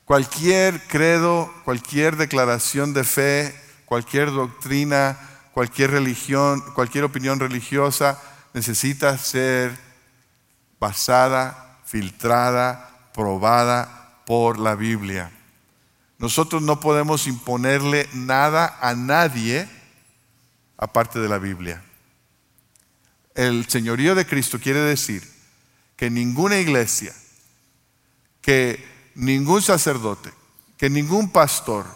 Cualquier 0.04 0.80
credo, 0.86 1.52
cualquier 1.64 2.16
declaración 2.16 2.94
de 2.94 3.02
fe, 3.04 3.54
cualquier 3.84 4.30
doctrina, 4.30 5.18
cualquier 5.52 5.90
religión, 5.90 6.62
cualquier 6.74 7.04
opinión 7.04 7.40
religiosa 7.40 8.22
necesita 8.54 9.18
ser 9.18 9.76
basada, 10.78 11.80
filtrada, 11.84 13.10
probada 13.12 14.05
por 14.26 14.58
la 14.58 14.74
Biblia. 14.74 15.30
Nosotros 16.18 16.60
no 16.60 16.80
podemos 16.80 17.26
imponerle 17.26 18.08
nada 18.12 18.76
a 18.82 18.94
nadie 18.94 19.66
aparte 20.76 21.18
de 21.18 21.28
la 21.28 21.38
Biblia 21.38 21.82
el 23.36 23.68
señorío 23.68 24.14
de 24.14 24.26
Cristo 24.26 24.58
quiere 24.58 24.80
decir 24.80 25.22
que 25.96 26.10
ninguna 26.10 26.58
iglesia, 26.58 27.14
que 28.40 28.84
ningún 29.14 29.62
sacerdote, 29.62 30.32
que 30.78 30.90
ningún 30.90 31.30
pastor, 31.30 31.86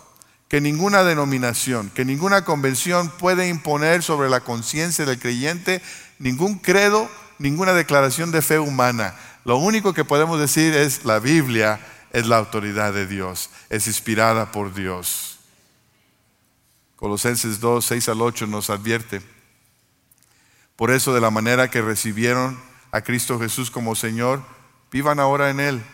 que 0.49 0.61
ninguna 0.61 1.03
denominación, 1.03 1.91
que 1.91 2.05
ninguna 2.05 2.45
convención 2.45 3.11
puede 3.19 3.49
imponer 3.49 4.03
sobre 4.03 4.29
la 4.29 4.41
conciencia 4.41 5.05
del 5.07 5.19
creyente 5.19 5.83
ningún 6.19 6.59
credo, 6.59 7.11
ninguna 7.39 7.73
declaración 7.73 8.31
de 8.31 8.43
fe 8.43 8.59
humana. 8.59 9.15
Lo 9.47 9.57
único 9.57 9.95
que 9.95 10.05
podemos 10.05 10.39
decir 10.39 10.75
es 10.75 11.07
la 11.07 11.19
Biblia 11.19 11.81
es 12.13 12.27
la 12.27 12.39
autoridad 12.39 12.93
de 12.93 13.07
Dios, 13.07 13.51
es 13.69 13.87
inspirada 13.87 14.53
por 14.53 14.75
Dios. 14.75 15.39
Colosenses 16.97 17.61
2, 17.61 17.85
6 17.85 18.09
al 18.09 18.23
8 18.23 18.47
nos 18.47 18.71
advierte 18.71 19.23
por 20.81 20.91
eso, 20.91 21.13
de 21.13 21.21
la 21.21 21.31
manera 21.31 21.69
que 21.69 21.83
recibieron 21.83 22.59
a 22.91 23.03
Cristo 23.03 23.39
Jesús 23.39 23.71
como 23.71 23.95
Señor, 23.95 24.43
vivan 24.91 25.21
ahora 25.21 25.51
en 25.51 25.61
Él, 25.61 25.85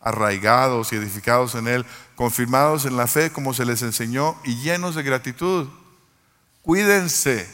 arraigados 0.00 0.92
y 0.92 0.94
edificados 0.94 1.56
en 1.56 1.66
Él, 1.66 1.84
confirmados 2.14 2.84
en 2.84 2.96
la 2.96 3.08
fe 3.08 3.32
como 3.32 3.54
se 3.54 3.64
les 3.64 3.82
enseñó 3.82 4.36
y 4.44 4.54
llenos 4.62 4.94
de 4.94 5.02
gratitud. 5.02 5.66
Cuídense 6.62 7.50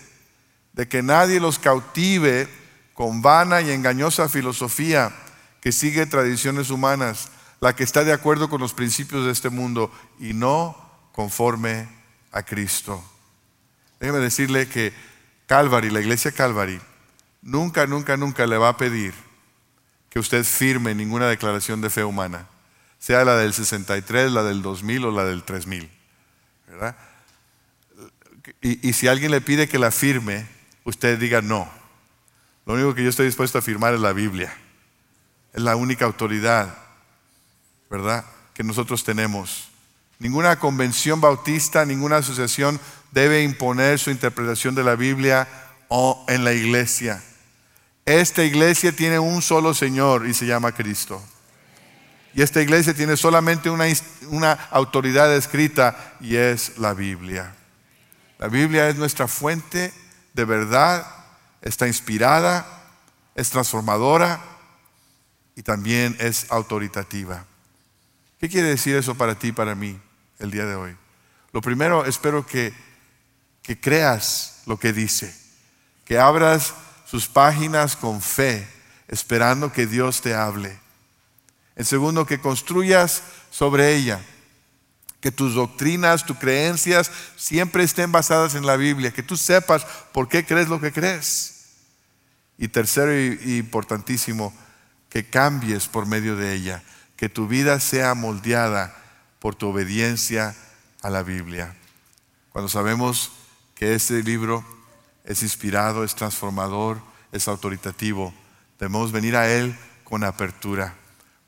de 0.75 0.87
que 0.87 1.03
nadie 1.03 1.41
los 1.41 1.59
cautive 1.59 2.47
con 2.93 3.23
vana 3.23 3.63
y 3.63 3.71
engañosa 3.71 4.29
filosofía 4.29 5.17
que 5.63 5.73
sigue 5.73 6.05
tradiciones 6.05 6.69
humanas, 6.69 7.31
la 7.61 7.75
que 7.75 7.85
está 7.85 8.05
de 8.05 8.13
acuerdo 8.13 8.49
con 8.49 8.61
los 8.61 8.75
principios 8.75 9.25
de 9.25 9.33
este 9.33 9.51
mundo 9.51 9.91
y 10.19 10.33
no 10.35 10.77
conforme 11.13 11.89
a 12.33 12.43
Cristo. 12.43 13.03
Déjeme 13.99 14.19
decirle 14.19 14.69
que 14.69 14.93
Calvary, 15.47 15.91
la 15.91 16.01
iglesia 16.01 16.33
Calvary, 16.33 16.81
nunca, 17.43 17.87
nunca, 17.87 18.17
nunca 18.17 18.47
le 18.47 18.59
va 18.59 18.71
a 18.71 18.77
pedir 18.77 19.15
que 20.11 20.19
usted 20.19 20.45
firme 20.45 20.95
ninguna 20.95 21.29
declaración 21.29 21.81
de 21.81 21.91
fe 21.91 22.05
humana, 22.05 22.49
sea 22.99 23.25
la 23.25 23.37
del 23.37 23.53
63, 23.53 24.33
la 24.33 24.43
del 24.43 24.63
2000 24.63 25.05
o 25.07 25.11
la 25.11 25.25
del 25.25 25.45
3000. 25.45 25.91
¿verdad? 26.69 26.97
Y, 28.61 28.89
y 28.89 28.93
si 28.93 29.09
alguien 29.09 29.31
le 29.31 29.41
pide 29.41 29.69
que 29.69 29.79
la 29.79 29.91
firme, 29.91 30.47
usted 30.85 31.19
diga 31.19 31.41
no. 31.41 31.71
Lo 32.67 32.75
único 32.75 32.95
que 32.95 33.03
yo 33.03 33.11
estoy 33.11 33.27
dispuesto 33.27 33.59
a 33.59 33.63
firmar 33.63 33.95
es 33.95 34.01
la 34.01 34.13
Biblia. 34.13 34.53
Es 35.53 35.63
la 35.63 35.77
única 35.77 36.05
autoridad, 36.05 36.86
¿verdad?, 37.91 38.25
que 38.55 38.63
nosotros 38.63 39.05
tenemos. 39.05 39.69
Ninguna 40.19 40.59
convención 40.59 41.21
bautista, 41.21 41.85
ninguna 41.85 42.17
asociación 42.17 42.81
debe 43.13 43.43
imponer 43.43 43.99
su 43.99 44.11
interpretación 44.11 44.75
de 44.75 44.85
la 44.85 44.97
Biblia 44.97 45.47
o 45.89 46.25
en 46.29 46.45
la 46.45 46.53
iglesia. 46.53 47.23
Esta 48.07 48.45
iglesia 48.45 48.93
tiene 48.93 49.19
un 49.19 49.43
solo 49.43 49.75
Señor 49.75 50.27
y 50.27 50.33
se 50.33 50.47
llama 50.47 50.73
Cristo. 50.73 51.23
Y 52.35 52.43
esta 52.43 52.63
iglesia 52.63 52.95
tiene 52.95 53.17
solamente 53.17 53.71
una, 53.71 53.87
una, 54.29 54.53
autoridad 54.71 55.35
escrita 55.35 56.15
y 56.21 56.37
es 56.37 56.79
la 56.79 56.95
Biblia. 56.95 57.55
La 58.39 58.49
Biblia 58.49 58.89
es 58.89 58.97
nuestra 58.97 59.27
fuente 59.27 59.93
de 60.35 60.45
verdad, 60.45 61.07
está 61.63 61.87
inspirada, 61.87 62.67
es 63.35 63.49
transformadora 63.49 64.41
y 65.55 65.63
también 65.63 66.15
es 66.21 66.47
autoritativa. 66.51 67.47
¿Qué 68.39 68.49
quiere 68.49 68.69
decir 68.69 68.97
eso 68.97 69.15
para 69.15 69.39
ti 69.39 69.49
y 69.49 69.53
para 69.53 69.75
mí 69.75 69.99
el 70.39 70.51
día 70.51 70.67
de 70.67 70.75
hoy? 70.75 70.97
Lo 71.53 71.63
primero, 71.63 72.05
espero 72.05 72.47
que, 72.47 72.75
que 73.63 73.81
creas 73.81 74.63
lo 74.67 74.79
que 74.79 74.93
dice, 74.93 75.35
que 76.05 76.19
abras 76.19 76.75
sus 77.07 77.29
páginas 77.29 77.97
con 77.97 78.21
fe, 78.21 78.69
esperando 79.09 79.73
que 79.73 79.87
Dios 79.87 80.21
te 80.21 80.35
hable. 80.35 80.79
En 81.77 81.85
segundo, 81.85 82.27
que 82.27 82.41
construyas 82.41 83.23
sobre 83.51 83.95
ella, 83.95 84.21
que 85.21 85.33
tus 85.33 85.55
doctrinas, 85.55 86.27
tus 86.27 86.39
creencias 86.39 87.11
siempre 87.37 87.85
estén 87.85 88.13
basadas 88.13 88.55
en 88.55 88.67
la 88.67 88.77
Biblia, 88.77 89.13
que 89.13 89.23
tú 89.23 89.37
sepas 89.37 89.87
por 90.13 90.29
qué 90.29 90.45
crees 90.45 90.69
lo 90.69 90.81
que 90.81 90.93
crees. 90.93 91.55
Y 92.59 92.69
tercero 92.69 93.19
y 93.19 93.57
importantísimo, 93.59 94.55
que 95.09 95.29
cambies 95.29 95.89
por 95.89 96.07
medio 96.07 96.37
de 96.37 96.55
ella, 96.55 96.83
que 97.17 97.29
tu 97.29 97.49
vida 97.49 97.81
sea 97.81 98.15
moldeada 98.15 98.95
por 99.39 99.55
tu 99.55 99.69
obediencia 99.69 100.55
a 101.03 101.11
la 101.11 101.23
Biblia. 101.23 101.75
Cuando 102.51 102.69
sabemos 102.69 103.33
que 103.75 103.95
este 103.95 104.23
libro 104.23 104.65
es 105.25 105.43
inspirado, 105.43 106.05
es 106.05 106.15
transformador, 106.15 107.01
es 107.33 107.49
autoritativo, 107.49 108.33
debemos 108.79 109.13
venir 109.13 109.37
a 109.37 109.49
Él 109.51 109.77
con 110.05 110.25
apertura, 110.25 110.95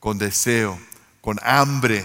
con 0.00 0.18
deseo, 0.18 0.78
con 1.20 1.38
hambre 1.42 2.04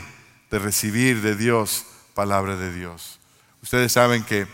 de 0.51 0.59
recibir 0.59 1.21
de 1.21 1.35
Dios 1.35 1.85
palabra 2.13 2.55
de 2.55 2.73
Dios. 2.73 3.19
Ustedes 3.61 3.91
saben 3.91 4.23
que 4.23 4.47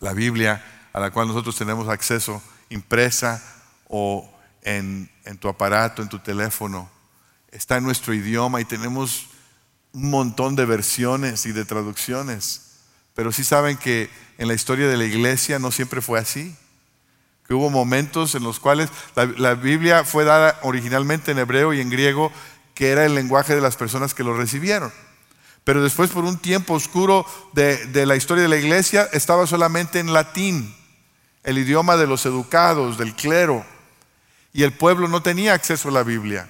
la 0.00 0.12
Biblia 0.12 0.64
a 0.92 1.00
la 1.00 1.10
cual 1.10 1.28
nosotros 1.28 1.56
tenemos 1.56 1.88
acceso 1.88 2.42
impresa 2.68 3.42
o 3.88 4.28
en, 4.62 5.08
tu 5.40 5.48
aparato, 5.48 6.02
en 6.02 6.08
tu 6.08 6.18
teléfono. 6.18 6.88
Está 7.52 7.76
en 7.76 7.84
nuestro 7.84 8.14
idioma 8.14 8.60
y 8.60 8.64
tenemos 8.64 9.26
un 9.92 10.10
montón 10.10 10.56
de 10.56 10.64
versiones 10.64 11.44
y 11.46 11.52
de 11.52 11.66
traducciones. 11.66 12.72
Pero 13.14 13.30
sí 13.30 13.44
saben 13.44 13.76
que 13.76 14.10
en 14.38 14.48
la 14.48 14.54
historia 14.54 14.88
de 14.88 14.96
la 14.96 15.04
iglesia 15.04 15.58
no 15.58 15.70
siempre 15.70 16.00
fue 16.00 16.18
así. 16.18 16.56
Que 17.46 17.54
hubo 17.54 17.68
momentos 17.68 18.34
en 18.34 18.42
los 18.42 18.58
cuales 18.58 18.88
la, 19.14 19.54
Biblia 19.54 20.04
fue 20.04 20.24
dada 20.24 20.58
originalmente 20.62 21.32
en 21.32 21.38
hebreo 21.38 21.74
y 21.74 21.80
en 21.80 21.90
griego, 21.90 22.32
que 22.74 22.90
era 22.90 23.04
el 23.04 23.14
lenguaje 23.14 23.54
de 23.54 23.60
las 23.60 23.76
personas 23.76 24.14
que 24.14 24.24
lo 24.24 24.34
recibieron. 24.34 24.90
Pero 25.64 25.82
después, 25.82 26.10
por 26.10 26.24
un 26.24 26.38
tiempo 26.38 26.74
oscuro 26.74 27.26
de, 27.52 27.86
de 27.88 28.06
la 28.06 28.16
historia 28.16 28.42
de 28.42 28.48
la 28.48 28.56
iglesia, 28.56 29.08
estaba 29.12 29.46
solamente 29.46 29.98
en 29.98 30.12
latín, 30.12 30.74
el 31.44 31.58
idioma 31.58 31.96
de 31.96 32.06
los 32.06 32.24
educados, 32.24 32.96
del 32.96 33.14
clero. 33.14 33.64
Y 34.54 34.62
el 34.62 34.72
pueblo 34.72 35.06
no 35.08 35.22
tenía 35.22 35.52
acceso 35.52 35.90
a 35.90 35.92
la 35.92 36.02
Biblia. 36.02 36.48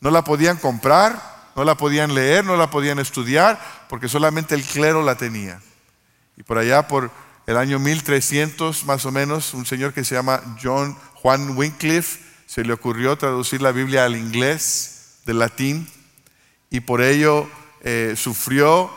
No 0.00 0.10
la 0.10 0.24
podían 0.24 0.56
comprar, 0.56 1.50
no 1.56 1.64
la 1.64 1.76
podían 1.76 2.14
leer, 2.14 2.44
no 2.44 2.56
la 2.56 2.70
podían 2.70 2.98
estudiar, 2.98 3.60
porque 3.88 4.08
solamente 4.08 4.54
el 4.54 4.64
clero 4.64 5.02
la 5.02 5.16
tenía. 5.16 5.60
Y 6.36 6.42
por 6.42 6.58
allá, 6.58 6.88
por 6.88 7.10
el 7.46 7.56
año 7.56 7.78
1300 7.78 8.84
más 8.84 9.04
o 9.04 9.12
menos, 9.12 9.54
un 9.54 9.66
señor 9.66 9.92
que 9.92 10.04
se 10.04 10.14
llama 10.14 10.40
John 10.62 10.96
Juan 11.14 11.56
Wycliffe 11.56 12.30
se 12.46 12.64
le 12.64 12.72
ocurrió 12.72 13.16
traducir 13.16 13.62
la 13.62 13.70
Biblia 13.70 14.04
al 14.04 14.16
inglés, 14.16 15.20
del 15.24 15.38
latín, 15.38 15.88
y 16.68 16.80
por 16.80 17.00
ello 17.00 17.48
eh, 17.82 18.14
sufrió, 18.16 18.90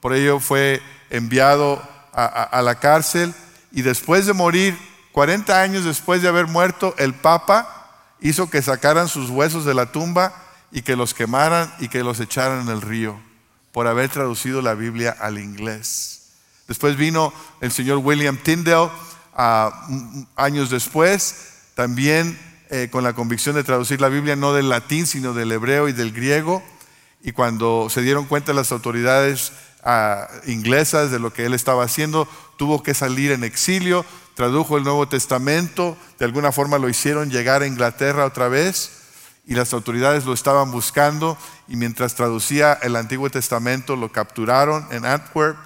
por 0.00 0.12
ello 0.12 0.38
fue 0.38 0.82
enviado 1.08 1.82
a 2.12 2.60
la 2.62 2.78
cárcel, 2.80 3.32
y 3.72 3.82
después 3.82 4.26
de 4.26 4.32
morir, 4.32 4.76
40 5.12 5.62
años 5.62 5.84
después 5.84 6.20
de 6.22 6.28
haber 6.28 6.46
muerto, 6.46 6.94
el 6.98 7.14
Papa 7.14 7.79
hizo 8.20 8.50
que 8.50 8.62
sacaran 8.62 9.08
sus 9.08 9.30
huesos 9.30 9.64
de 9.64 9.74
la 9.74 9.92
tumba 9.92 10.34
y 10.72 10.82
que 10.82 10.96
los 10.96 11.14
quemaran 11.14 11.72
y 11.78 11.88
que 11.88 12.04
los 12.04 12.20
echaran 12.20 12.62
en 12.62 12.68
el 12.68 12.82
río 12.82 13.18
por 13.72 13.86
haber 13.86 14.10
traducido 14.10 14.62
la 14.62 14.74
Biblia 14.74 15.16
al 15.18 15.38
inglés. 15.38 16.32
Después 16.66 16.96
vino 16.96 17.32
el 17.60 17.72
señor 17.72 17.98
William 17.98 18.36
Tyndale 18.36 18.90
años 20.36 20.70
después, 20.70 21.34
también 21.74 22.38
eh, 22.70 22.88
con 22.90 23.04
la 23.04 23.14
convicción 23.14 23.54
de 23.54 23.64
traducir 23.64 24.00
la 24.00 24.08
Biblia 24.08 24.36
no 24.36 24.52
del 24.52 24.68
latín, 24.68 25.06
sino 25.06 25.32
del 25.32 25.52
hebreo 25.52 25.88
y 25.88 25.92
del 25.92 26.12
griego. 26.12 26.62
Y 27.22 27.32
cuando 27.32 27.88
se 27.90 28.02
dieron 28.02 28.26
cuenta 28.26 28.52
las 28.52 28.72
autoridades 28.72 29.52
ah, 29.82 30.28
inglesas 30.46 31.10
de 31.10 31.18
lo 31.18 31.32
que 31.32 31.46
él 31.46 31.54
estaba 31.54 31.84
haciendo, 31.84 32.28
tuvo 32.56 32.82
que 32.82 32.94
salir 32.94 33.32
en 33.32 33.44
exilio, 33.44 34.04
tradujo 34.34 34.76
el 34.76 34.84
Nuevo 34.84 35.08
Testamento, 35.08 35.96
de 36.18 36.24
alguna 36.24 36.52
forma 36.52 36.78
lo 36.78 36.88
hicieron 36.88 37.30
llegar 37.30 37.62
a 37.62 37.66
Inglaterra 37.66 38.24
otra 38.24 38.48
vez 38.48 39.00
y 39.46 39.54
las 39.54 39.72
autoridades 39.72 40.24
lo 40.24 40.32
estaban 40.32 40.70
buscando 40.70 41.36
y 41.66 41.76
mientras 41.76 42.14
traducía 42.14 42.78
el 42.82 42.96
Antiguo 42.96 43.30
Testamento 43.30 43.96
lo 43.96 44.12
capturaron 44.12 44.86
en 44.90 45.04
Antwerp 45.04 45.56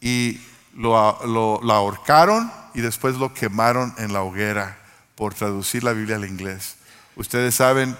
y 0.00 0.40
lo, 0.74 0.96
ahorcaron 0.96 2.52
y 2.74 2.80
después 2.80 3.16
lo 3.16 3.32
quemaron 3.32 3.94
en 3.98 4.12
la 4.12 4.22
hoguera 4.22 4.78
por 5.14 5.34
traducir 5.34 5.82
la 5.82 5.92
Biblia 5.92 6.16
al 6.16 6.26
inglés. 6.26 6.76
Ustedes 7.16 7.54
saben 7.54 7.96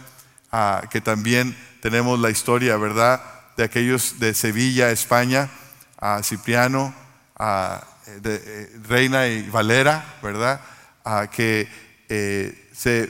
ah, 0.52 0.82
que 0.90 1.00
también 1.00 1.56
tenemos 1.80 2.18
la 2.20 2.30
historia, 2.30 2.76
¿verdad?, 2.76 3.22
de 3.56 3.64
aquellos 3.64 4.18
de 4.18 4.34
Sevilla, 4.34 4.90
España, 4.90 5.48
a 5.98 6.22
Cipriano, 6.22 6.94
a 7.38 7.82
de 8.20 8.42
eh, 8.44 8.80
Reina 8.88 9.26
y 9.26 9.48
Valera, 9.48 10.16
¿verdad? 10.22 10.60
que 11.30 11.68
eh, 12.08 12.68
se 12.72 13.08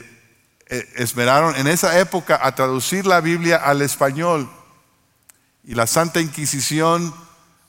esmeraron 0.97 1.57
en 1.57 1.67
esa 1.67 1.99
época 1.99 2.39
a 2.43 2.55
traducir 2.55 3.07
la 3.07 3.21
Biblia 3.21 3.57
al 3.57 3.83
español. 3.83 4.51
Y 5.65 5.75
la 5.75 5.87
Santa 5.87 6.21
Inquisición 6.21 7.15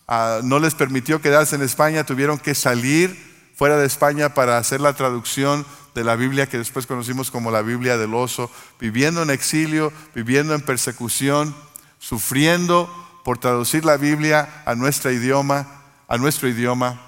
ah, 0.07 0.41
no 0.43 0.59
les 0.59 0.75
permitió 0.75 1.21
quedarse 1.21 1.55
en 1.55 1.61
España, 1.61 2.05
tuvieron 2.05 2.37
que 2.39 2.55
salir 2.55 3.27
fuera 3.55 3.77
de 3.77 3.87
España 3.87 4.33
para 4.33 4.57
hacer 4.57 4.81
la 4.81 4.93
traducción 4.93 5.65
de 5.95 6.03
la 6.03 6.15
Biblia 6.15 6.47
que 6.47 6.59
después 6.59 6.85
conocimos 6.85 7.31
como 7.31 7.49
la 7.49 7.63
Biblia 7.63 7.97
del 7.97 8.13
oso, 8.13 8.51
viviendo 8.79 9.23
en 9.23 9.31
exilio, 9.31 9.91
viviendo 10.13 10.53
en 10.53 10.61
persecución, 10.61 11.55
sufriendo 11.97 12.87
por 13.23 13.39
traducir 13.39 13.83
la 13.83 13.97
Biblia 13.97 14.61
a 14.65 14.75
nuestro 14.75 15.11
idioma, 15.11 15.67
a 16.07 16.17
nuestro 16.17 16.47
idioma 16.47 17.06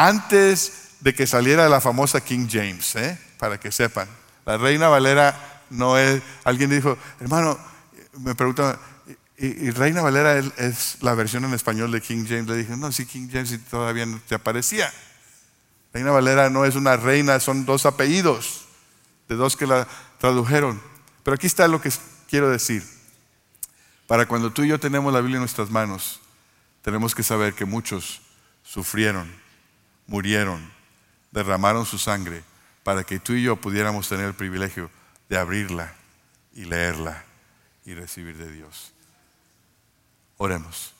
antes 0.00 0.72
de 1.00 1.14
que 1.14 1.26
saliera 1.26 1.68
la 1.68 1.80
famosa 1.80 2.22
King 2.22 2.48
James, 2.50 2.96
¿eh? 2.96 3.18
para 3.38 3.60
que 3.60 3.70
sepan. 3.70 4.08
La 4.46 4.56
Reina 4.56 4.88
Valera 4.88 5.66
no 5.68 5.98
es, 5.98 6.22
alguien 6.42 6.70
dijo, 6.70 6.96
hermano, 7.20 7.58
me 8.18 8.34
pregunta, 8.34 8.78
¿y, 9.36 9.70
Reina 9.70 10.00
Valera 10.00 10.38
es, 10.38 10.96
la 11.02 11.14
versión 11.14 11.44
en 11.44 11.52
español 11.52 11.92
de 11.92 12.00
King 12.00 12.24
James? 12.26 12.46
Le 12.46 12.56
dije, 12.56 12.76
no, 12.78 12.90
sí, 12.92 13.04
King 13.04 13.28
James 13.30 13.58
todavía 13.70 14.06
no 14.06 14.18
te 14.26 14.34
aparecía. 14.34 14.90
Reina 15.92 16.12
Valera 16.12 16.48
no 16.48 16.64
es 16.64 16.76
una 16.76 16.96
reina, 16.96 17.38
son 17.38 17.66
dos 17.66 17.84
apellidos 17.84 18.64
de 19.28 19.36
dos 19.36 19.54
que 19.54 19.66
la 19.66 19.86
tradujeron. 20.18 20.80
Pero 21.22 21.34
aquí 21.34 21.46
está 21.46 21.68
lo 21.68 21.82
que 21.82 21.92
quiero 22.28 22.48
decir. 22.48 22.82
Para 24.06 24.26
cuando 24.26 24.50
tú 24.50 24.62
y 24.62 24.68
yo 24.68 24.80
tenemos 24.80 25.12
la 25.12 25.20
Biblia 25.20 25.36
en 25.36 25.42
nuestras 25.42 25.70
manos, 25.70 26.20
tenemos 26.80 27.14
que 27.14 27.22
saber 27.22 27.52
que 27.52 27.66
muchos 27.66 28.22
sufrieron 28.62 29.49
murieron, 30.10 30.60
derramaron 31.30 31.86
su 31.86 31.96
sangre 31.96 32.42
para 32.82 33.04
que 33.04 33.20
tú 33.20 33.32
y 33.32 33.44
yo 33.44 33.54
pudiéramos 33.54 34.08
tener 34.08 34.26
el 34.26 34.34
privilegio 34.34 34.90
de 35.28 35.38
abrirla 35.38 35.94
y 36.52 36.64
leerla 36.64 37.24
y 37.84 37.94
recibir 37.94 38.36
de 38.36 38.50
Dios. 38.50 38.92
Oremos. 40.36 40.92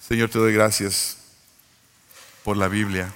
Señor, 0.00 0.30
te 0.30 0.38
doy 0.38 0.54
gracias 0.54 1.18
por 2.44 2.56
la 2.56 2.68
Biblia. 2.68 3.12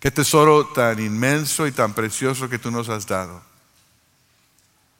Qué 0.00 0.10
tesoro 0.10 0.68
tan 0.68 0.98
inmenso 1.00 1.66
y 1.66 1.72
tan 1.72 1.92
precioso 1.92 2.48
que 2.48 2.58
tú 2.58 2.70
nos 2.70 2.88
has 2.88 3.06
dado. 3.06 3.42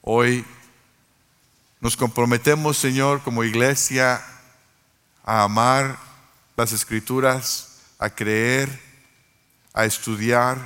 Hoy 0.03 0.45
nos 1.81 1.97
comprometemos, 1.97 2.77
Señor, 2.77 3.23
como 3.23 3.43
iglesia, 3.43 4.23
a 5.25 5.45
amar 5.45 6.08
las 6.59 6.73
escrituras, 6.73 7.79
a 8.01 8.11
creer, 8.11 8.69
a 9.73 9.85
estudiar, 9.85 10.59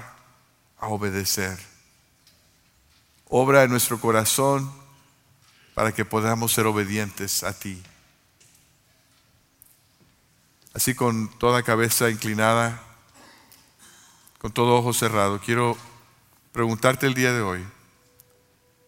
a 0.79 0.87
obedecer. 0.87 1.59
Obra 3.29 3.63
en 3.65 3.71
nuestro 3.71 4.01
corazón 4.01 4.73
para 5.75 5.93
que 5.93 6.07
podamos 6.07 6.51
ser 6.51 6.65
obedientes 6.65 7.45
a 7.45 7.53
ti. 7.53 7.83
Así 10.73 10.95
con 10.95 11.29
toda 11.39 11.63
cabeza 11.63 12.09
inclinada, 12.09 12.83
con 14.39 14.51
todo 14.51 14.75
ojo 14.77 14.95
cerrado, 14.95 15.43
quiero 15.43 15.77
preguntarte 16.53 17.07
el 17.07 17.13
día 17.13 17.35
de 17.35 17.43
hoy, 17.43 17.67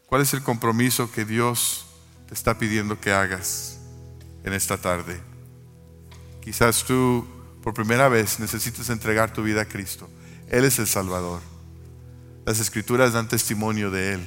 ¿cuál 0.06 0.22
es 0.22 0.32
el 0.32 0.42
compromiso 0.42 1.12
que 1.12 1.26
Dios 1.26 1.84
te 2.28 2.32
está 2.32 2.56
pidiendo 2.56 2.98
que 2.98 3.12
hagas 3.12 3.78
en 4.42 4.54
esta 4.54 4.78
tarde? 4.78 5.33
Quizás 6.44 6.84
tú 6.84 7.26
por 7.62 7.72
primera 7.72 8.10
vez 8.10 8.38
necesitas 8.38 8.90
entregar 8.90 9.32
tu 9.32 9.42
vida 9.42 9.62
a 9.62 9.64
Cristo. 9.64 10.10
Él 10.50 10.66
es 10.66 10.78
el 10.78 10.86
Salvador. 10.86 11.40
Las 12.44 12.60
escrituras 12.60 13.14
dan 13.14 13.28
testimonio 13.28 13.90
de 13.90 14.12
Él. 14.12 14.20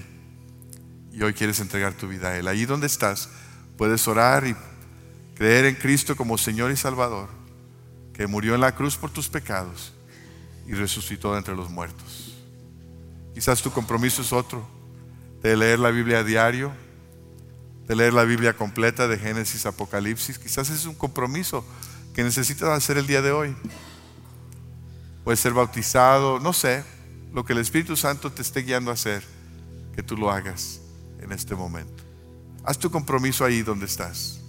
Y 1.13 1.22
hoy 1.22 1.36
quieres 1.36 1.59
entregar 1.59 1.93
tu 1.93 2.07
vida 2.07 2.30
a 2.30 2.38
Él. 2.38 2.47
Allí 2.47 2.65
donde 2.65 2.88
estás, 2.88 3.30
puedes 3.78 4.07
orar 4.07 4.47
y 4.47 4.55
creer 5.36 5.65
en 5.65 5.76
Cristo 5.76 6.15
como 6.15 6.39
Señor 6.39 6.72
y 6.72 6.76
Salvador, 6.76 7.30
que 8.13 8.26
murió 8.26 8.55
en 8.55 8.61
la 8.61 8.74
cruz 8.74 8.97
por 8.97 9.11
tus 9.11 9.30
pecados 9.30 9.93
y 10.65 10.74
resucitó 10.74 11.38
entre 11.38 11.55
los 11.55 11.70
muertos. 11.70 12.36
Quizás 13.36 13.61
tu 13.61 13.72
compromiso 13.72 14.24
es 14.24 14.34
otro, 14.34 14.68
de 15.43 15.55
leer 15.55 15.78
la 15.78 15.91
Biblia 15.91 16.20
a 16.20 16.24
diario, 16.24 16.72
de 17.88 17.95
leer 17.95 18.13
la 18.13 18.24
Biblia 18.24 18.57
completa 18.57 19.07
de 19.07 19.20
Génesis 19.20 19.68
Apocalipsis. 19.68 20.39
Quizás 20.39 20.72
es 20.72 20.86
un 20.86 20.95
compromiso 20.95 21.63
que 22.18 22.24
necesitas 22.24 22.70
hacer 22.70 22.97
el 22.97 23.05
día 23.05 23.22
de 23.22 23.32
hoy. 23.32 23.55
Puedes 25.24 25.39
ser 25.39 25.53
bautizado, 25.53 26.39
no 26.39 26.51
sé, 26.51 26.84
lo 27.32 27.45
que 27.45 27.53
el 27.53 27.59
Espíritu 27.59 27.95
Santo 27.95 28.32
te 28.32 28.41
esté 28.41 28.63
guiando 28.63 28.89
a 28.89 28.95
hacer, 28.95 29.24
que 29.95 30.01
tú 30.01 30.18
lo 30.18 30.32
hagas 30.32 30.82
en 31.22 31.32
este 31.32 31.53
momento. 31.53 32.01
Haz 32.63 32.80
tu 32.80 32.89
compromiso 32.89 33.45
ahí 33.45 33.61
donde 33.61 33.86
estás. 33.86 34.39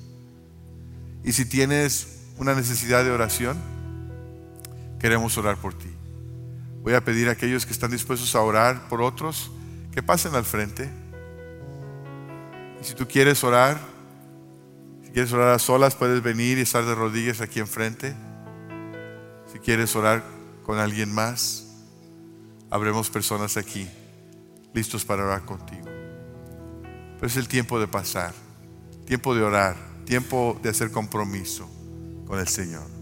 Y 1.22 1.32
si 1.32 1.44
tienes 1.44 2.20
una 2.38 2.54
necesidad 2.54 3.04
de 3.04 3.10
oración, 3.10 3.58
queremos 4.98 5.36
orar 5.36 5.58
por 5.58 5.74
ti. 5.74 5.90
Voy 6.82 6.94
a 6.94 7.04
pedir 7.04 7.28
a 7.28 7.32
aquellos 7.32 7.66
que 7.66 7.72
están 7.72 7.90
dispuestos 7.90 8.34
a 8.34 8.40
orar 8.40 8.88
por 8.88 9.02
otros 9.02 9.50
que 9.92 10.02
pasen 10.02 10.34
al 10.34 10.46
frente. 10.46 10.88
Y 12.80 12.84
si 12.86 12.94
tú 12.94 13.06
quieres 13.06 13.44
orar, 13.44 13.78
quieres 15.18 15.32
orar 15.32 15.52
a 15.52 15.58
solas, 15.58 15.96
puedes 15.96 16.22
venir 16.22 16.58
y 16.58 16.60
estar 16.60 16.84
de 16.84 16.94
rodillas 16.94 17.40
aquí 17.40 17.58
enfrente. 17.58 18.14
Si 19.52 19.58
quieres 19.58 19.96
orar 19.96 20.22
con 20.62 20.78
alguien 20.78 21.12
más, 21.12 21.66
habremos 22.70 23.10
personas 23.10 23.56
aquí 23.56 23.88
listos 24.72 25.04
para 25.04 25.24
orar 25.24 25.44
contigo. 25.44 25.86
Pero 27.16 27.26
es 27.26 27.36
el 27.36 27.48
tiempo 27.48 27.80
de 27.80 27.88
pasar, 27.88 28.32
tiempo 29.06 29.34
de 29.34 29.42
orar, 29.42 29.74
tiempo 30.04 30.56
de 30.62 30.68
hacer 30.68 30.92
compromiso 30.92 31.68
con 32.24 32.38
el 32.38 32.46
Señor. 32.46 32.97